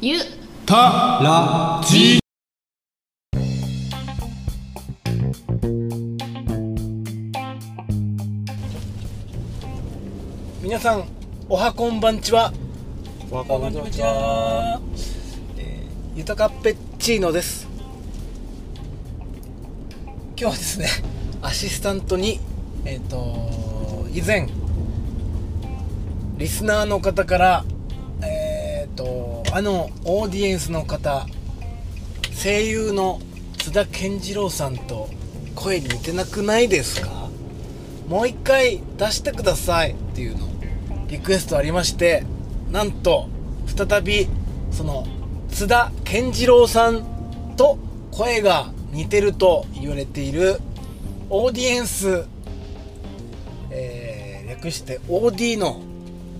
[0.00, 0.20] ゆ。
[0.64, 0.76] た
[1.20, 2.20] らじ。
[10.62, 11.04] 皆さん
[11.48, 12.52] おはこんばんちは。
[13.28, 14.80] わこんにちは、
[15.56, 17.66] えー、ゆたかペッチーノです。
[20.36, 20.86] 今日はですね
[21.42, 22.38] アシスタントに
[22.84, 24.48] えっ、と以前
[26.36, 27.77] リスナーの方からえっ、と
[29.52, 31.26] あのオーディエンスの方
[32.42, 33.20] 声優の
[33.56, 35.08] 津田健次郎さんと
[35.54, 37.28] 声似てなくないですか？
[38.08, 39.92] もう一回出してください。
[39.92, 40.48] っていうの
[41.08, 42.24] リクエストありまして
[42.70, 43.28] なんと
[43.66, 44.28] 再び
[44.70, 45.06] その
[45.50, 47.78] 津田健次郎さんと
[48.12, 50.60] 声が似てると言われている
[51.30, 52.24] オーディエンス、
[53.70, 55.80] えー略して OD の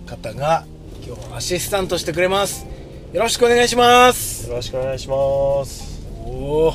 [0.07, 0.65] 方が
[1.07, 2.67] 今日アシスタントしてくれます。
[3.13, 4.51] よろしくお願いします。
[4.51, 6.07] よろしくお願いします。
[6.27, 6.75] おお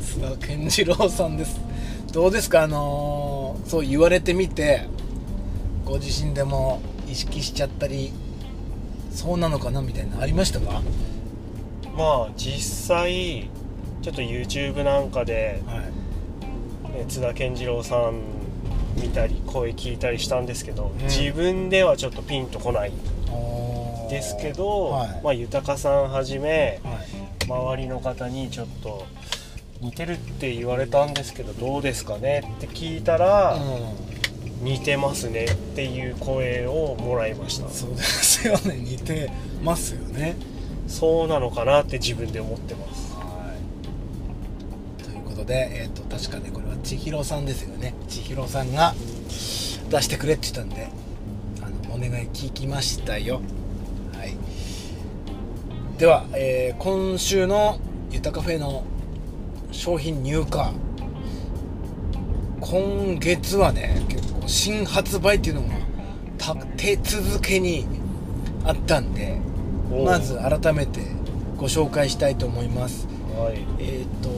[0.00, 1.60] 津田健次郎さんです。
[2.12, 2.62] どうですか？
[2.62, 4.86] あのーそう言われてみて
[5.84, 8.12] ご自身でも意識しちゃったり
[9.10, 9.82] そうなのかな？
[9.82, 10.80] みたいなのありましたか？
[11.96, 13.50] まあ実際
[14.00, 15.82] ちょっと YouTube なんかで、は
[16.92, 16.98] い。
[16.98, 18.20] ね、津田健次郎さん
[18.94, 21.04] 見たり声聞いたりしたんですけど、うん。
[21.06, 22.92] 自分ではちょっとピンとこない
[24.12, 25.20] ですけど、はい。
[25.24, 27.44] まあ豊さんはじめはい。
[27.46, 29.04] 周りの方にちょっと
[29.80, 33.58] 似てるって言われたんですけどどうですかねって聞いたら、
[34.60, 37.66] 似てますねっていう声をもらいました。
[37.66, 38.76] うん、そうですよね。
[38.76, 39.30] 似て
[39.64, 40.36] ますよね。
[40.86, 43.14] そうなのかなって自分で思ってます。
[43.14, 43.54] は
[45.00, 45.02] い。
[45.02, 47.94] ということで、えー、と確かねこれは千尋さんですよね。
[48.08, 48.94] 千尋さんが
[49.90, 50.88] 出してくれって言ったんで
[51.62, 53.36] あのお願い聞きましたよ。
[53.36, 53.61] はい
[56.02, 57.78] では、えー今週の
[58.10, 58.82] ゆたカフェの
[59.70, 60.72] 商品入荷。
[62.60, 65.68] 今月はね結構新発売っていうのが
[66.38, 67.86] 立て続けに
[68.64, 69.38] あったんで
[70.04, 71.02] まず改めて
[71.56, 73.06] ご紹介したいと思います。
[73.36, 73.64] はい。
[73.78, 74.28] えっ、と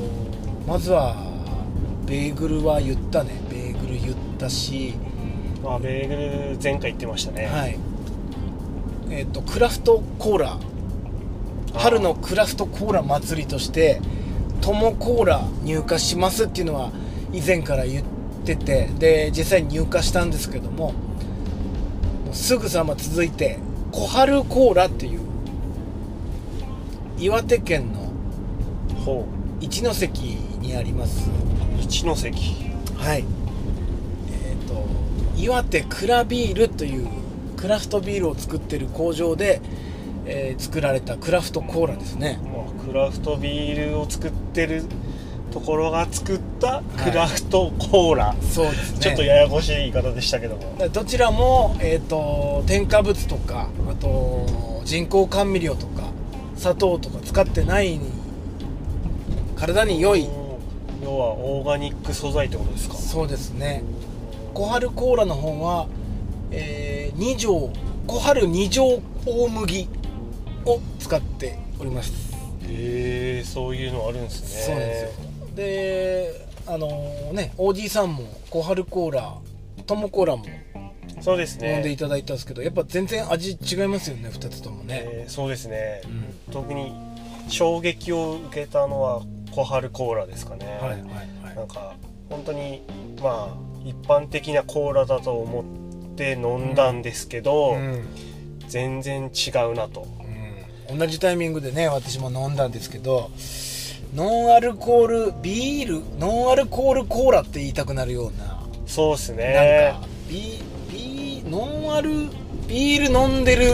[0.70, 1.16] まずは
[2.04, 3.40] ベーグルは言ったね。
[3.48, 4.92] ベーグル言ったし。
[5.62, 6.14] まあベーグ
[6.56, 7.78] ル前回言ってましたね、はい。
[9.08, 10.58] えっ、とクラフトコーラ
[11.74, 14.00] 春のクラフトコーラ祭りとして
[14.60, 16.90] トモコーラ入荷しますっていうのは
[17.32, 18.04] 以前から言っ
[18.44, 20.94] ててで実際に入荷したんですけどもも
[22.32, 23.58] うすぐさま続いて
[23.92, 25.20] 小春コーラっていう
[27.18, 28.12] 岩手県の
[29.04, 29.26] ほ
[29.60, 30.20] 一関
[30.60, 31.30] にあります。
[31.30, 32.32] う一ノ関。
[32.98, 33.24] はい。
[34.30, 34.84] えっ、と
[35.36, 37.08] 岩手クラビールという
[37.56, 39.60] クラフトビールを作ってる工場で、
[40.26, 42.38] えー作られたクラフトコーラですね。
[42.44, 44.84] まあ、クラフトビールを作ってる
[45.50, 49.00] ところが作ったクラフトコーラ、そうですね。
[49.00, 50.88] ちょっとややこしい言い方でしたけども。
[50.88, 56.02] どちらも、えー、と添加物とかあと人工甘味料とか
[56.56, 58.00] 砂糖とか使ってない
[59.56, 60.28] 体に良い。
[61.02, 62.94] 要はオーガニック素材ってことですか？
[62.94, 63.82] そうですね。
[64.54, 65.86] 小春コーラの方は、
[66.50, 67.70] えー、二条
[68.06, 69.88] 小春二条大麦
[70.66, 72.12] を使っております。
[72.66, 74.48] へえそういうのあるんですね。
[74.64, 75.46] そうなんですよ。
[75.54, 76.88] であの
[77.32, 79.34] ね OG さんも小春コーラ
[79.86, 80.44] トモコーラも
[81.20, 81.74] そうですね。
[81.74, 86.52] 飲んでいただいたんですけどやっぱ全然味違いますよね2つともね、えーそうですね、うん。
[86.52, 86.92] 特に
[87.48, 91.56] 衝撃を受けたのは小春コーラですかね、はいはいはい。
[91.56, 91.94] なんか
[92.30, 92.82] 本当に
[93.22, 98.08] まあ一般的なコーラだと思って飲んだんですけど、うん。
[98.66, 100.06] 全然違うなと。
[100.18, 100.23] うん
[100.88, 103.30] 同じタイミングでね私も飲んだんですけど
[104.14, 110.62] ノンアルコールビールノンアルコールコーラって言いたくなるようなそうですなんねかビ
[110.92, 112.10] ビノンアル
[112.68, 113.72] ビール飲んでる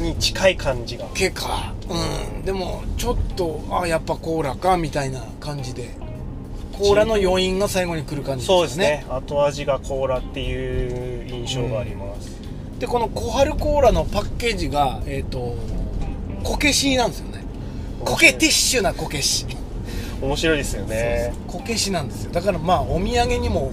[0.00, 1.06] に近い感じが。
[1.14, 1.74] 系か。
[1.88, 2.42] うん。
[2.44, 5.90] でもちょっとあやっぱコーラかみたいな感じで。
[6.72, 9.04] コーラの余韻が最後に来る感じそうですね。
[9.10, 12.30] 後味がコーラっていう印象があります、
[12.78, 15.56] でこの小春コーラのパッケージがえっ、と
[16.42, 17.44] こけしなんですよね。
[18.04, 19.46] こけティッシュなこけし。
[20.22, 21.32] 面白いですよね。
[21.46, 22.32] こけしなんですよ。
[22.32, 23.72] だからまあお土産にも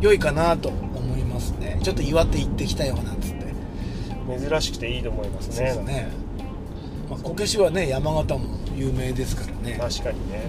[0.00, 1.78] 良いかなと思いますね。
[1.82, 3.46] ちょっと岩手行ってきたよなんつって。
[4.48, 5.54] 珍しくていいと思いますね。
[5.54, 6.08] そうですね、
[7.08, 9.78] まあ、こけしはね山形も有名ですからね。
[9.80, 10.42] 確かにね、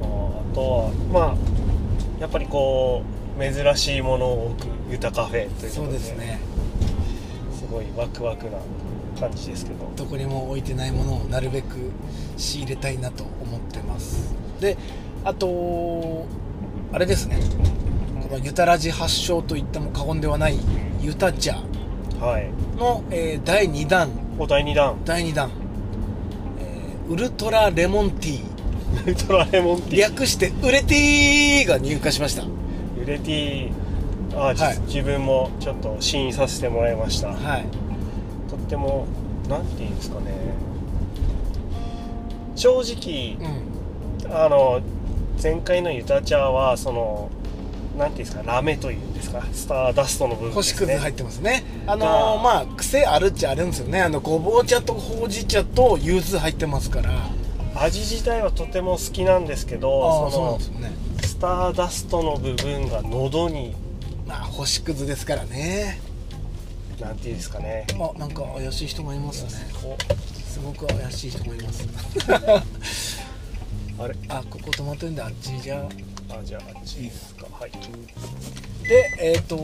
[0.00, 0.08] うん。
[0.08, 1.36] まああとはまあ
[2.20, 3.02] やっぱりこ
[3.38, 5.68] う珍しいものを置くユタカフェということで。
[5.70, 6.40] そうですね。
[6.53, 6.53] す
[7.74, 8.58] ごいワクワクな
[9.18, 9.90] 感じですけど。
[9.96, 11.90] どこにも置いてないものをなるべく
[12.36, 14.34] 仕入れたいなと思ってます。
[14.60, 14.76] で
[15.24, 16.26] あと
[16.92, 17.38] あれですね。
[18.28, 20.58] このユタラジ発祥と言っても過言ではない
[21.00, 21.54] ユタ茶
[22.20, 22.50] はい。
[22.78, 24.08] の、えー第2弾。
[24.38, 24.96] お第2弾。
[25.04, 25.50] 第2弾、
[26.60, 28.44] えーウルトラレモンティー。
[29.04, 30.00] ウルトラレモンティー。
[30.00, 32.44] 略してウレティーが入荷しました。
[32.44, 32.48] ウ
[33.06, 33.70] レティ
[34.36, 34.78] あ、じはい。
[34.86, 37.28] 自分もちょっと試飲させてもらいました。
[37.28, 37.66] はい。
[38.48, 39.06] とっても
[39.48, 40.32] なんていうんですかね。
[42.56, 44.32] 正直うん。
[44.34, 44.80] あの
[45.42, 47.30] 前回のユタチャーはその
[47.98, 51.64] なんていうんですかラメというんですかスターダストの部分ね、星屑入ってますね。
[51.86, 54.02] あのがーまあ癖あるっちゃあるんですよね。
[54.02, 57.10] あのごぼう茶とほうじ茶と柚子入ってますから。
[57.76, 60.92] 味自体はとても好きなんですけあどそのあそうなんですよね。
[61.22, 63.74] スターダストの部分が喉に
[64.26, 66.00] まあ星屑ですからね。
[67.00, 67.86] なんていうんですかね。
[67.92, 69.50] あなんか怪しい人がいますね。
[69.82, 69.96] こ
[70.46, 71.84] すごく怪しい人がいます。
[73.98, 74.16] うあれ？
[74.28, 75.88] あここ止まってるんであっちじゃ。
[76.30, 77.46] あじゃああっちですか。
[77.52, 77.70] はい。
[78.88, 79.56] でえっ、と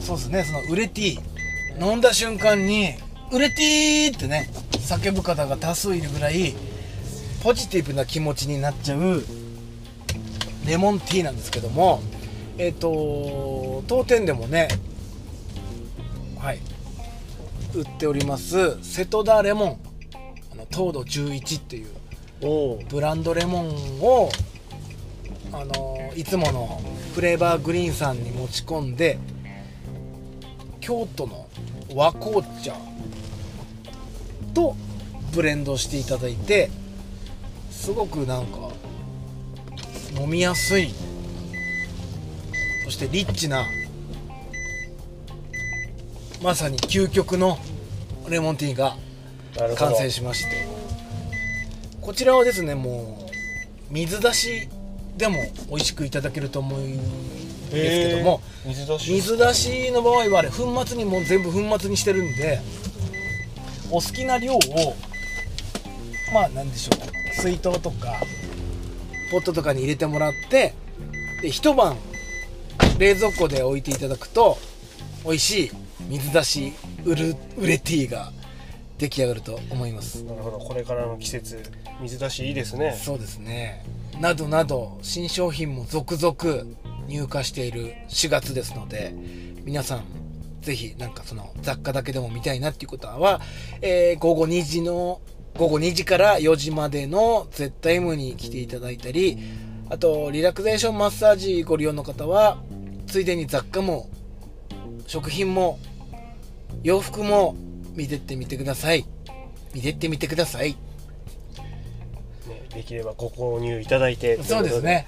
[0.00, 0.44] そうですね。
[0.44, 1.38] そのウレティー。
[1.80, 2.94] 飲んだ瞬間に
[3.30, 6.56] ウレティーってね叫ぶ方が多数いるぐらい
[7.40, 9.22] ポジティブな気持ちになっちゃう
[10.66, 12.00] レモンティーなんですけども
[12.58, 14.68] えっ、と当店でもね
[16.38, 16.58] はい
[17.74, 19.80] 売っております瀬戸田レモン
[20.52, 21.98] あの糖度11っていう。
[22.40, 24.30] ブランドレモンを
[25.52, 26.80] あのいつもの
[27.14, 29.18] フレーバーグリーンさんに持ち込んで
[30.80, 31.48] 京都の
[31.92, 32.76] 和紅茶
[34.54, 34.76] と
[35.34, 36.70] ブレンドしていただいて
[37.70, 38.70] すごくなんか
[40.16, 40.94] 飲みやすい
[42.88, 43.66] そしてリッチな
[46.42, 47.58] まさに究極の
[48.30, 48.96] レモンティーが
[49.76, 50.66] 完成しまして。
[52.00, 54.68] こちらはですねもう水出し
[55.18, 55.34] でも
[55.68, 56.96] 美味しくいただけると思うん
[57.68, 62.58] ですけども、水出し水出しの場合はあれ粉末にもう全部粉末にしてるんで
[63.90, 64.58] お好きな量を
[66.32, 68.14] まあなんでしょう水筒とか
[69.30, 70.72] ポットとかに入れてもらって
[71.42, 71.98] で一晩
[72.98, 74.58] 冷蔵庫で置いていただくと
[75.24, 75.70] 美味しい
[76.08, 76.72] 水出し
[77.04, 78.32] ウルウレティーが
[78.98, 80.24] 出来上がると思います。
[80.24, 80.58] なるほど。
[80.58, 81.62] これからの季節
[82.00, 82.98] 水出しいいですね。
[83.00, 83.84] そうですね。
[84.20, 86.64] などなど新商品も続々
[87.06, 89.14] 入荷している4月ですので
[89.64, 90.04] 皆さん
[90.60, 93.40] ぜひなんかその雑貨だけでも見たいなっていうことは、
[93.80, 95.20] えー午後2時の
[95.56, 99.38] 午後2時から4時までの ZM に来ていただいたり
[99.88, 102.58] あとリラクゼーションマッサージご利用の方は
[103.08, 104.08] ついでに雑貨も
[105.06, 105.78] 食品も
[106.82, 107.56] 洋服も
[107.94, 109.06] 見てってみてください。
[109.74, 110.72] 見てってみてください。
[110.72, 110.76] ね
[112.74, 114.40] できればご購入いただいて。
[114.42, 115.06] そうですね。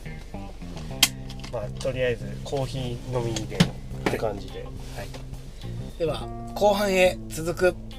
[1.52, 3.58] まあとりあえずコーヒー飲みでっ
[4.11, 4.69] て感じで、はい、
[5.99, 7.90] では後半へ続く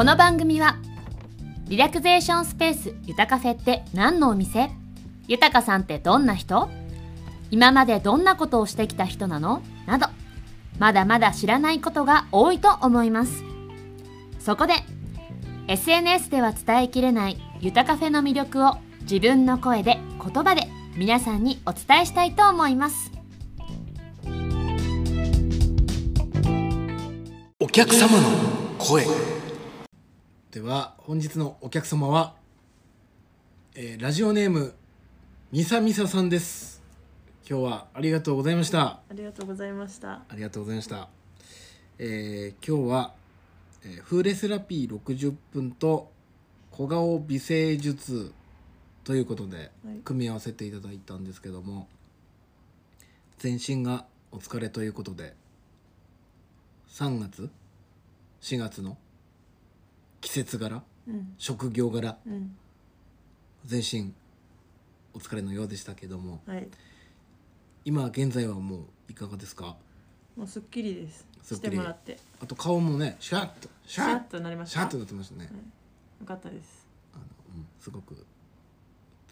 [0.00, 0.78] この番組は
[1.68, 4.70] リラクゼーションスペースゆたカフェって何のお店？
[5.28, 6.70] ゆたかさんってどんな人？
[7.50, 9.60] 今までどんなことをしてきた人なの？
[9.84, 10.06] など
[10.78, 13.44] まだまだ知らないことが多いと思います。
[14.38, 14.72] そこで
[15.68, 20.62] SNS では伝えきれないゆたカフェの魅力を自分の声で言葉で
[20.96, 23.12] 皆さんにお伝えしたいと思います。
[27.58, 28.28] お客様の
[28.78, 29.04] 声。
[30.50, 32.34] では本日のお客様は、
[33.76, 34.74] えーラジオネーム
[35.52, 36.82] みさみささんです
[37.48, 40.10] 今日はありがとうございましたありがとうございました。
[40.10, 41.08] ありがとうございました。
[42.00, 43.14] えー今日は、
[43.84, 46.10] えーフーレセラピー60分と
[46.72, 48.32] 小顔美声術
[49.04, 51.86] ということではい組み合わせていただいたんですけども、
[53.38, 55.32] 全身がお疲れということで
[56.88, 57.48] 3月
[58.40, 58.98] 4月の
[60.20, 62.56] 季節柄うん職業柄うん
[63.66, 64.12] 全身
[65.14, 66.68] お疲れのようでしたけどもはい。
[67.84, 69.76] 今現在はもういかがですか？
[70.36, 71.26] もうすっきりです。
[71.42, 72.18] しすっきりてもらって。
[72.42, 74.80] あと顔もねシャッとシシャッとなりました。
[74.80, 75.50] シャッとなってましたね、
[76.20, 76.86] よかったです。
[77.14, 77.24] あの
[77.56, 78.24] うん、すごく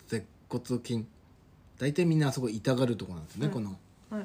[0.06, 1.04] 舌骨筋
[1.78, 3.78] 大体みんなあそこ痛がるとこなんですね、うんこの
[4.10, 4.24] はい。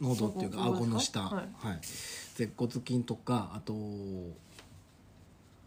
[0.00, 1.68] 喉っていうか顎の下、はですか？
[1.68, 3.72] はい舌骨筋とかあと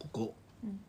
[0.02, 0.80] ここ、うん。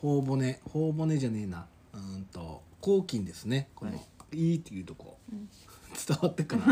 [0.00, 0.60] 頬骨。
[0.64, 1.66] 頬骨じゃねえな。
[1.92, 3.68] うーんと抗菌ですね。
[3.74, 3.92] この、
[4.32, 5.18] い、いっていうとこ、
[6.08, 6.62] 伝わってから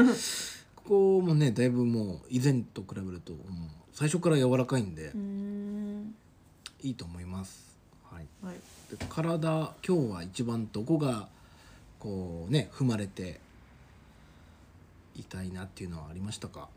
[0.74, 3.42] ここもねだいぶもう以前と比べるともう
[3.92, 5.12] 最初から柔らかいんで、
[6.80, 7.78] いいと思います。
[8.10, 8.26] はい。
[8.42, 8.54] はい。
[8.90, 11.28] で体今日は一番どこが
[11.98, 13.40] こうね踏まれて
[15.14, 16.70] 痛いなっていうのはありましたか？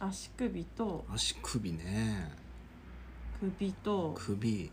[0.00, 2.32] 足首と足首ね
[3.42, 4.70] 首と首。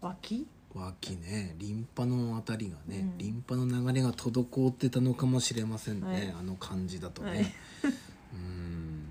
[0.00, 0.46] 脇？
[0.74, 1.54] 脇ね。
[1.58, 3.18] リンパのあたりがね、うん。
[3.18, 6.34] リンパの流れが滞ってたのかもしれませんね、はい。
[6.40, 9.04] あの感じだとね、はい、 うーん、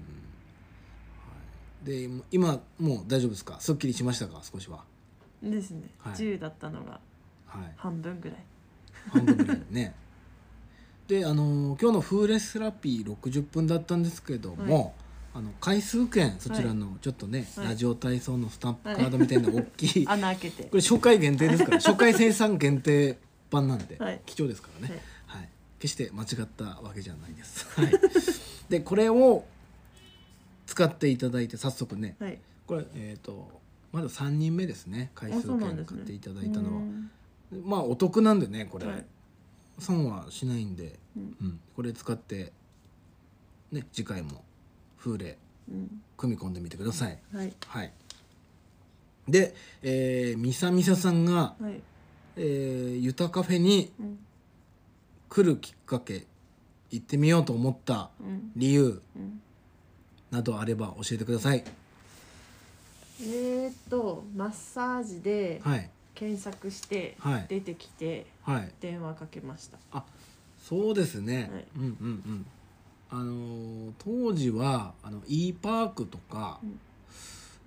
[1.20, 3.60] はい、で今もう大丈夫ですか？
[3.60, 4.42] すっきりしましたか？
[4.44, 4.84] 少しは。
[5.44, 6.14] ですね、はい。
[6.14, 7.00] 10だったのが
[7.46, 7.74] はい。
[7.76, 8.38] 半分ぐらい。
[9.10, 9.96] 半分ぐらいね。
[11.08, 14.96] であの今日のフーレスラピー60分だったんですけども、
[15.38, 17.68] あの回数券そちらのちょっとね、はい。
[17.68, 20.64] ラジオ体操のスタンプカードみたいな大きい、穴開けて。
[20.64, 23.18] これ初回限定ですから 初回生産限定
[23.52, 24.22] 版なんで、はい。
[24.26, 25.40] 貴重ですからね、はい。
[25.42, 25.50] はい。
[25.80, 27.92] 決して間違ったわけじゃないです、はい、
[28.70, 29.44] でこれを
[30.68, 32.40] 使っていただいて早速ねはい。
[32.66, 33.50] これえっ、と
[33.92, 37.12] まだ3人目ですね回あ数券そうなんですね買っていただいたのは、うん。
[37.66, 39.06] まあお得なんでねこれ、はい。
[39.80, 41.36] 損はしないんで、うん。
[41.42, 41.60] うん。
[41.76, 42.54] これ使って
[43.74, 44.45] ね次回も
[45.06, 45.38] 風鈴
[45.70, 46.02] うん。
[46.18, 47.20] 組み込んでみてください。
[47.34, 47.54] はい。
[47.68, 47.94] はい。
[49.28, 51.82] で、えー、みさみささんが、はい。
[52.38, 54.20] えー、ゆたカフェにうん
[55.30, 56.26] 来るきっかけ
[56.92, 58.52] 行ってみようと思ったうん。
[58.56, 59.42] 理由うん。
[60.32, 61.64] などあれば教えてください。
[63.22, 65.90] えー、っとマッサージではい。
[66.14, 67.46] 検索してはい。
[67.50, 68.72] 出てきてはい。
[68.82, 69.78] 電話かけました。
[69.92, 70.04] あ
[70.64, 71.66] そうですね、はい。
[71.78, 72.46] うんうんうん
[73.10, 76.80] あのー当時はあの e パークとか、うん。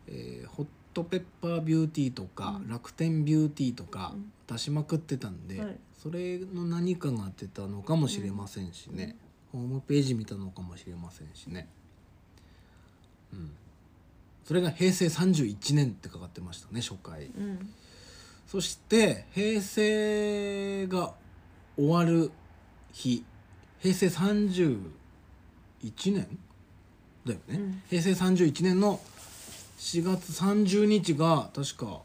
[0.09, 2.69] えーホットペッパービューティーとか、うん。
[2.69, 4.33] 楽天ビューティーとかうん。
[4.47, 5.77] 出しまくってたんで、はい。
[6.03, 9.17] それの何かが出たのかもしれませんしね、
[9.53, 11.69] ホームページ見たのかもしれませんしね。
[13.33, 13.51] うん。
[14.45, 17.27] それが平成31年ってかかってましたね初回。
[17.27, 17.75] うん。
[18.47, 21.13] そして平成が
[21.77, 22.31] 終わる
[22.93, 23.25] 日。
[23.81, 24.81] 平成31
[25.83, 26.39] 年？
[27.27, 27.83] だよね、うん。
[27.89, 29.01] 平成31年の
[29.79, 32.01] 4月30日が確か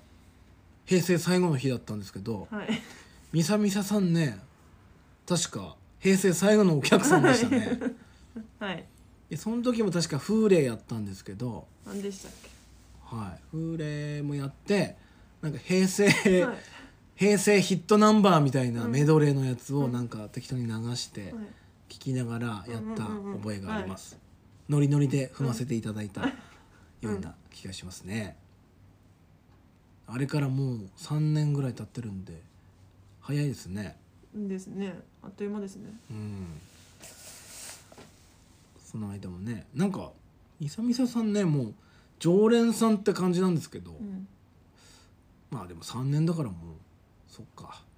[0.86, 2.68] 平成最後の日だったんですけどはい。
[3.32, 4.38] みさみささんね
[5.28, 7.80] 確か平成最後のお客さんでしたね。
[8.60, 8.86] はい。
[9.30, 13.16] でその時も確か風鈴やったんですけど何でしたっけ？
[13.16, 13.40] はい。
[13.52, 14.98] 風鈴もやって
[15.42, 16.06] なんか平成、
[16.44, 16.58] はい。
[17.16, 18.92] 平成ヒットナンバーみたいなうん。
[18.92, 21.32] メドレーのやつをなんか適当に流してはい
[21.90, 24.18] 聞きながらやった覚えがあります。
[24.70, 26.32] ノリノリで踏ませていただいたよ
[27.16, 28.38] うな気がしますね。
[30.08, 32.42] あれからもう3年ぐらい経ってるんで
[33.22, 33.98] 早いですね。
[34.34, 35.00] ですね。
[35.22, 35.90] あっという間ですね。
[36.10, 36.62] うん。
[38.84, 40.12] その間もねなんか
[40.60, 41.74] みさみささんねもう
[42.20, 44.28] 常連さんって感じなんですけど、うん。
[45.52, 46.56] まあでも3年だからもう
[47.28, 47.82] そっか。
[47.88, 47.93] うん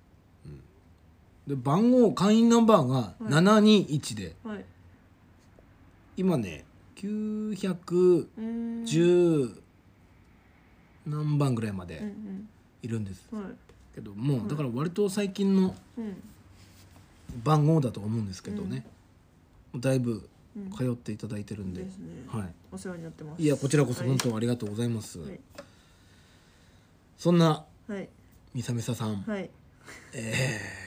[1.48, 4.66] で番号会員ナンバーが721で、はい。
[6.18, 9.62] 今ね910うーん
[11.06, 12.02] 何番ぐらいまうんで
[12.82, 13.28] いるんです。
[13.32, 13.52] うんはい。
[13.94, 16.22] けどもうだから割と最近のうん。
[17.44, 18.86] 番号だと思うんですけどね、
[19.76, 20.72] だいぶうん。
[20.72, 22.06] 通っていただいてるんで、ですね。
[22.28, 22.54] はい。
[22.72, 23.42] お世話になってます。
[23.42, 24.10] いやこちらこそはい。
[24.10, 25.40] 本当ありがとうございます、はい。
[27.18, 28.10] そんなはい。
[28.54, 29.50] みさみささん、はい。
[30.14, 30.85] えー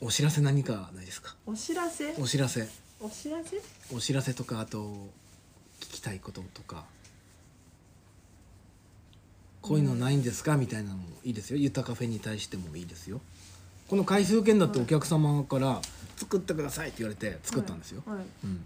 [0.00, 1.34] お知らせ何かないですか？
[1.46, 2.14] お知らせ？
[2.18, 2.68] お知らせ。
[3.00, 3.60] お知らせ？
[3.94, 4.78] お知らせとかあと
[5.80, 6.84] 聞きたいこととか。
[9.60, 10.56] こういうのないんですか？
[10.56, 11.56] みたいなのもいいですよ。
[11.58, 13.20] ゆたカフェに対してもいいですよ。
[13.88, 15.80] この回数券だってお客様から
[16.16, 18.18] 作ってくださいって言われて作ったんですよ、はい。
[18.44, 18.64] うん。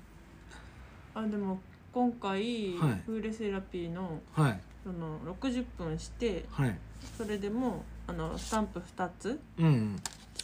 [1.14, 1.60] あでも
[1.92, 2.40] 今回、
[2.76, 3.02] はい。
[3.06, 4.60] フーレセラピーのはい。
[4.84, 6.76] その60分してはい。
[7.16, 9.96] それでもあのスタンプ2つうん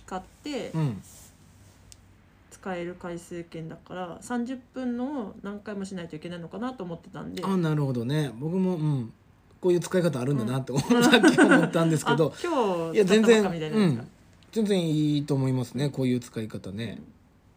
[0.08, 1.02] 使ってうん。
[2.50, 7.42] 使える回数券だから30分のを何回もしないといけないのかなと思ってたんで。
[7.44, 8.32] あなるほどね。
[8.34, 9.12] 僕もうん。
[9.60, 10.86] こういう使い方あるんだなって、さ
[11.16, 12.32] っき思ったんですけど。
[12.34, 14.02] あ今いや全然日使ったばっかみたいなやつか。
[14.02, 14.08] うん。
[14.52, 15.90] 全然いいと思いますね。
[15.90, 17.00] こういう使い方ね、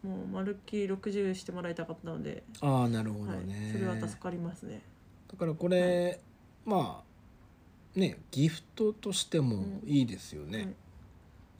[0.02, 3.46] もうまるっきり60してもらいたかったので、ああなるほどはい。
[3.46, 4.82] ね、、それは助かりますね。
[5.30, 6.20] だからこれ、
[6.66, 10.74] まあねギフトとしてもいいですよね、はい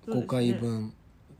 [0.06, 0.92] 5回分。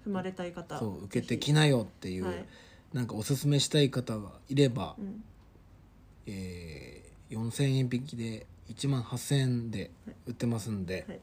[0.07, 0.79] 踏まれたい方。
[0.79, 2.45] そう受けてきななよっていう、はい。
[2.93, 5.23] なんかおすすめしたい方がいれば、うん。
[6.27, 9.91] えー、4,000円引きで1万8,000円で
[10.27, 11.21] 売ってますんで、はい。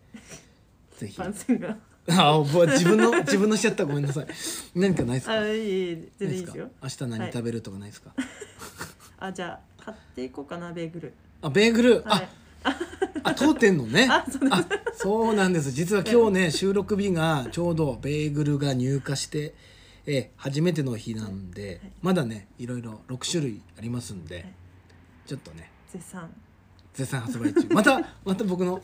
[0.97, 1.17] ぜひ。
[1.17, 1.77] 番線が。
[2.11, 4.27] あぼ自分の 自分のしちゃったごめんなさい。
[4.75, 5.33] 何かないですか？
[5.33, 6.65] あいいい全然いいなですよ。
[6.65, 6.71] か？
[6.83, 8.13] 明日何食べるとかないですか、
[9.19, 11.13] あじゃあ買っていこうかなベーグル。
[11.41, 12.03] あベーグル、はい。
[12.23, 12.29] あ
[13.23, 14.07] あ通ってんのね。
[14.09, 15.71] あそうあそうなんです。
[15.71, 19.53] 実は今日ね収録日がちょうどベーグルが入荷して、
[20.05, 24.45] えー初めての日なんで、まだねいろいろ6種類ありますんで、
[25.25, 25.71] ちょっとね。
[25.91, 26.29] 絶賛。
[26.93, 27.67] 絶賛発売中。
[27.73, 28.81] またまた僕の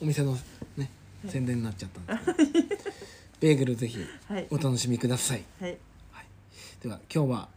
[0.00, 0.36] お店の
[0.76, 0.90] ね
[1.28, 2.68] 宣伝になっちゃったんですけど。
[3.40, 4.46] ベーグルぜひはい。
[4.50, 5.44] お楽しみください。
[5.60, 5.76] はい。
[6.82, 7.48] では今日は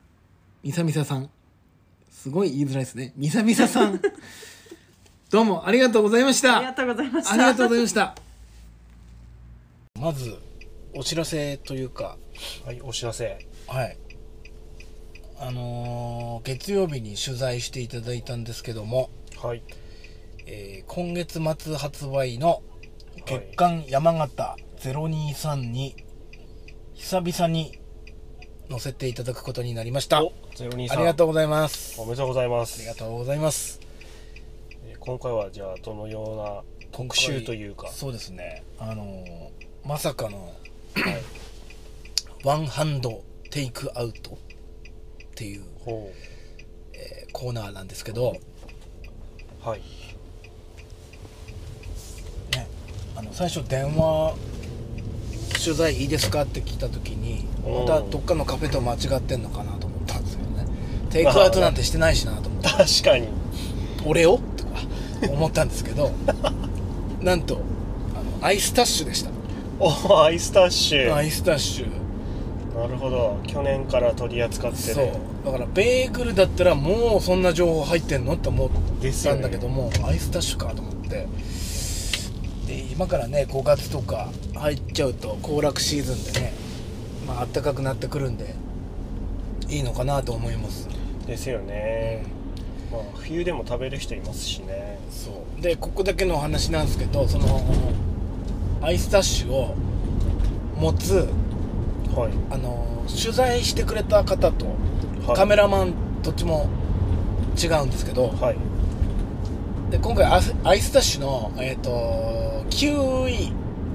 [0.63, 1.29] みさみささん。
[2.09, 3.13] すごい言いづらいですね。
[3.15, 4.01] みさみささん
[5.29, 6.57] どうもありがとうございました。
[6.57, 7.33] ありがとうございました。
[7.33, 8.15] ありがとうございました。
[9.99, 10.37] まず
[10.95, 12.17] お知らせというか
[12.65, 13.45] はいお知らせ。
[13.67, 13.97] はい。
[15.39, 19.09] あのー月曜日に取材していただいたんですけども、
[19.41, 19.61] はい。
[20.45, 22.63] えー今月末発売の
[23.25, 26.05] 月刊山形023に
[26.93, 27.77] 久々に
[28.69, 30.23] 載せていただくことになりました。
[30.23, 31.99] お023ありがとうございます。
[31.99, 32.79] おめでとうございます。
[32.79, 33.81] ありがとうございます。
[33.81, 33.86] えー
[35.07, 37.87] 今回はじゃあどのような特集というか。
[37.87, 38.65] そうですね。
[38.77, 40.53] あのーまさかの
[40.95, 41.23] はい。
[42.43, 44.35] ワンハンドテイクアウトっ
[45.33, 46.11] ていう、ほ
[46.93, 48.35] えーコーナーなんですけど、
[49.65, 49.79] うはい。
[52.53, 52.67] ね、
[53.15, 54.35] あの最初電話
[55.63, 57.87] 取材いいですかって聞いた時にうん。
[57.87, 60.65] またどっかのカフェと間違ってんのかなと思ったんですよね。
[61.11, 62.67] テイクアウトなんてしてないしなと思って。
[62.67, 63.29] 確かに。
[64.05, 64.41] 俺を？
[65.29, 66.11] 思ったんですけど
[67.21, 67.61] なんと
[68.15, 69.31] あのアイスタッシュでした。
[69.79, 71.13] おアイスタッシュ。
[71.13, 72.77] アイスタッシュ。
[72.79, 73.39] なるほど。
[73.47, 75.05] 去年から取り扱ってそう。
[75.05, 75.11] る
[75.45, 78.69] だからベーグルだったらもうそんな情報入ってんのって思っ
[79.23, 81.27] たんだけども、アイスタッシュかと思って。
[82.67, 86.53] で今からね5月とか入っちゃうと行楽シーズンでね
[87.25, 88.55] まあ暖かくなってくるんで
[89.69, 90.89] いいのかなと思います。
[91.25, 92.23] ですよね、
[92.91, 95.61] まあ、冬でも食べる人いますしねそう。
[95.61, 97.61] でここだけの話なんですけどその
[98.81, 99.75] アイスタッシュを
[100.79, 101.27] 持つ
[102.15, 102.31] はい。
[102.51, 104.65] あの取材してくれた方と
[105.27, 105.35] はい。
[105.35, 105.93] カメラマン
[106.23, 106.67] どっちも
[107.61, 108.57] 違うんですけど、はい。
[109.91, 110.37] で今回ア
[110.75, 113.51] イスタッシュの、えっとキウイ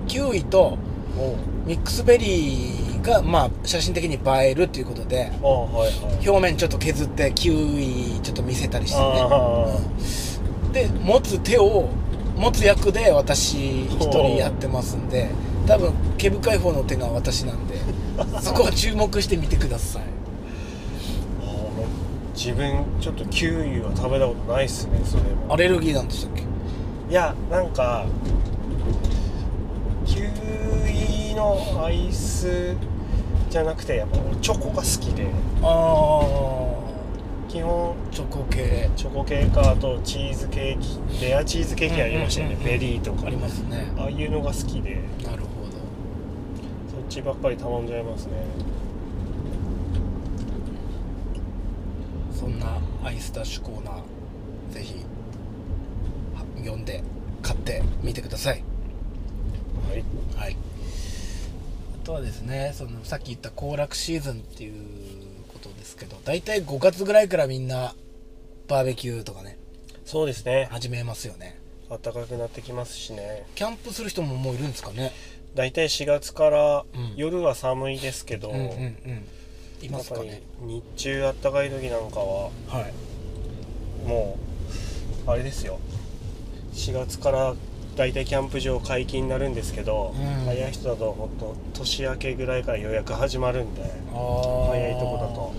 [0.09, 0.79] キウイと
[1.18, 6.29] おミックスベリーが、まあ、写真的に映えるということであはいはい。
[6.29, 9.20] 表面ちょっと削ってキウイちょっと見せたりしてね
[10.73, 11.89] で持つ手を
[12.37, 15.29] 持つ役で私一人やってますんで
[15.67, 17.77] 多分毛深い方の手が私なんで
[18.41, 20.03] そこは注目してみてください。
[22.35, 25.53] 自分ちょっとキウイは食べたことないっすねそれも。
[25.53, 26.43] アレルギーなんでしたっけ？
[27.11, 28.05] いやなんか
[30.07, 30.25] キウ
[31.31, 32.75] イのアイス
[33.51, 35.27] じゃなくてやっぱ俺チョコが好きで。
[35.63, 35.67] あ
[37.53, 38.88] 基本あチョコ系。
[38.97, 43.27] チョコ系かあとチーズケーキレアチーズケーキありましたよね、ベリーとか。
[43.27, 44.95] ありますねああいうのが好きで。
[45.23, 45.73] なるほど。
[46.91, 48.33] そっちばっかり頼んじゃいますね。
[52.35, 54.95] そんなアイスダッシュコーナーぜひ
[56.35, 57.05] は読んで
[57.43, 58.65] 買ってみてください。
[59.91, 60.05] はい。
[60.35, 60.57] はい。
[62.03, 65.02] あとはですねそのさっき言った行楽シーズンっていう
[65.83, 67.95] ですけど大体5月ぐらいからみんな
[68.68, 69.59] バーベキューとかね
[70.05, 70.68] そうですね。
[70.71, 71.59] 始めますよね。
[71.88, 73.47] 暖かくなってきますしね。
[73.55, 75.12] キャンプする人ももういるんですかね。
[75.55, 77.14] 大体4月からうん。
[77.16, 79.27] 夜は寒いですけど、うんうんうん。
[79.81, 82.90] いまやっぱりすかね日中暖かい時なんかはは
[84.05, 84.07] い。
[84.09, 84.38] も
[85.27, 85.79] うあれですよ。
[86.75, 87.55] 4月から
[87.97, 90.47] 大体キャンプ場解禁になるんですけど、うん。
[90.47, 93.87] 早い人だともっと年明けぐらいから予約始まるんであ
[94.71, 95.53] 早いとこだと。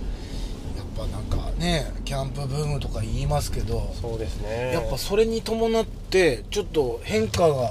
[0.76, 4.72] やっぱなんかねキャンプブームとか言いますけどそうですね。
[4.72, 7.70] やっぱそれに伴ってちょっと変化が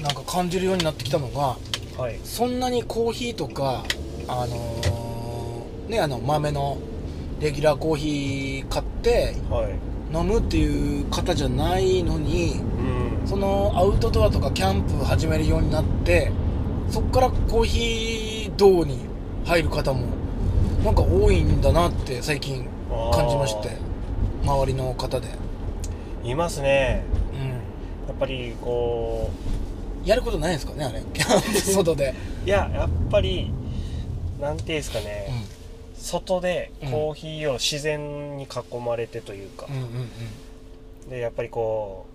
[0.00, 1.56] なんか感じるようになってきたのが
[2.00, 2.18] はい。
[2.24, 3.84] そんなにコーヒーとか
[4.28, 6.78] あのーねあの豆の
[7.40, 9.72] レギュラーコーヒー買ってはい。
[10.16, 12.62] 飲むっていう方じゃないのにう
[12.96, 16.32] んそのアウトドアとかキャンプ始めるようになって
[16.88, 18.98] そこからコーヒー道に
[19.44, 20.06] 入る方も
[20.84, 22.68] なんか多いんだなって最近
[23.12, 23.76] 感じまして
[24.42, 25.28] 周りの方で、
[26.24, 27.04] いますね。
[27.34, 27.54] うん、や
[28.14, 29.30] っぱりこ
[30.04, 31.02] やることないんですかねあれ？
[31.12, 33.52] キャンプ外で、ういややっぱり
[34.40, 35.26] なんていうんですかね、
[35.94, 36.02] うん。
[36.02, 38.48] 外でコーヒーを自然に囲
[38.84, 41.10] まれてというか、うんうんうん。
[41.10, 42.09] でやっぱりこう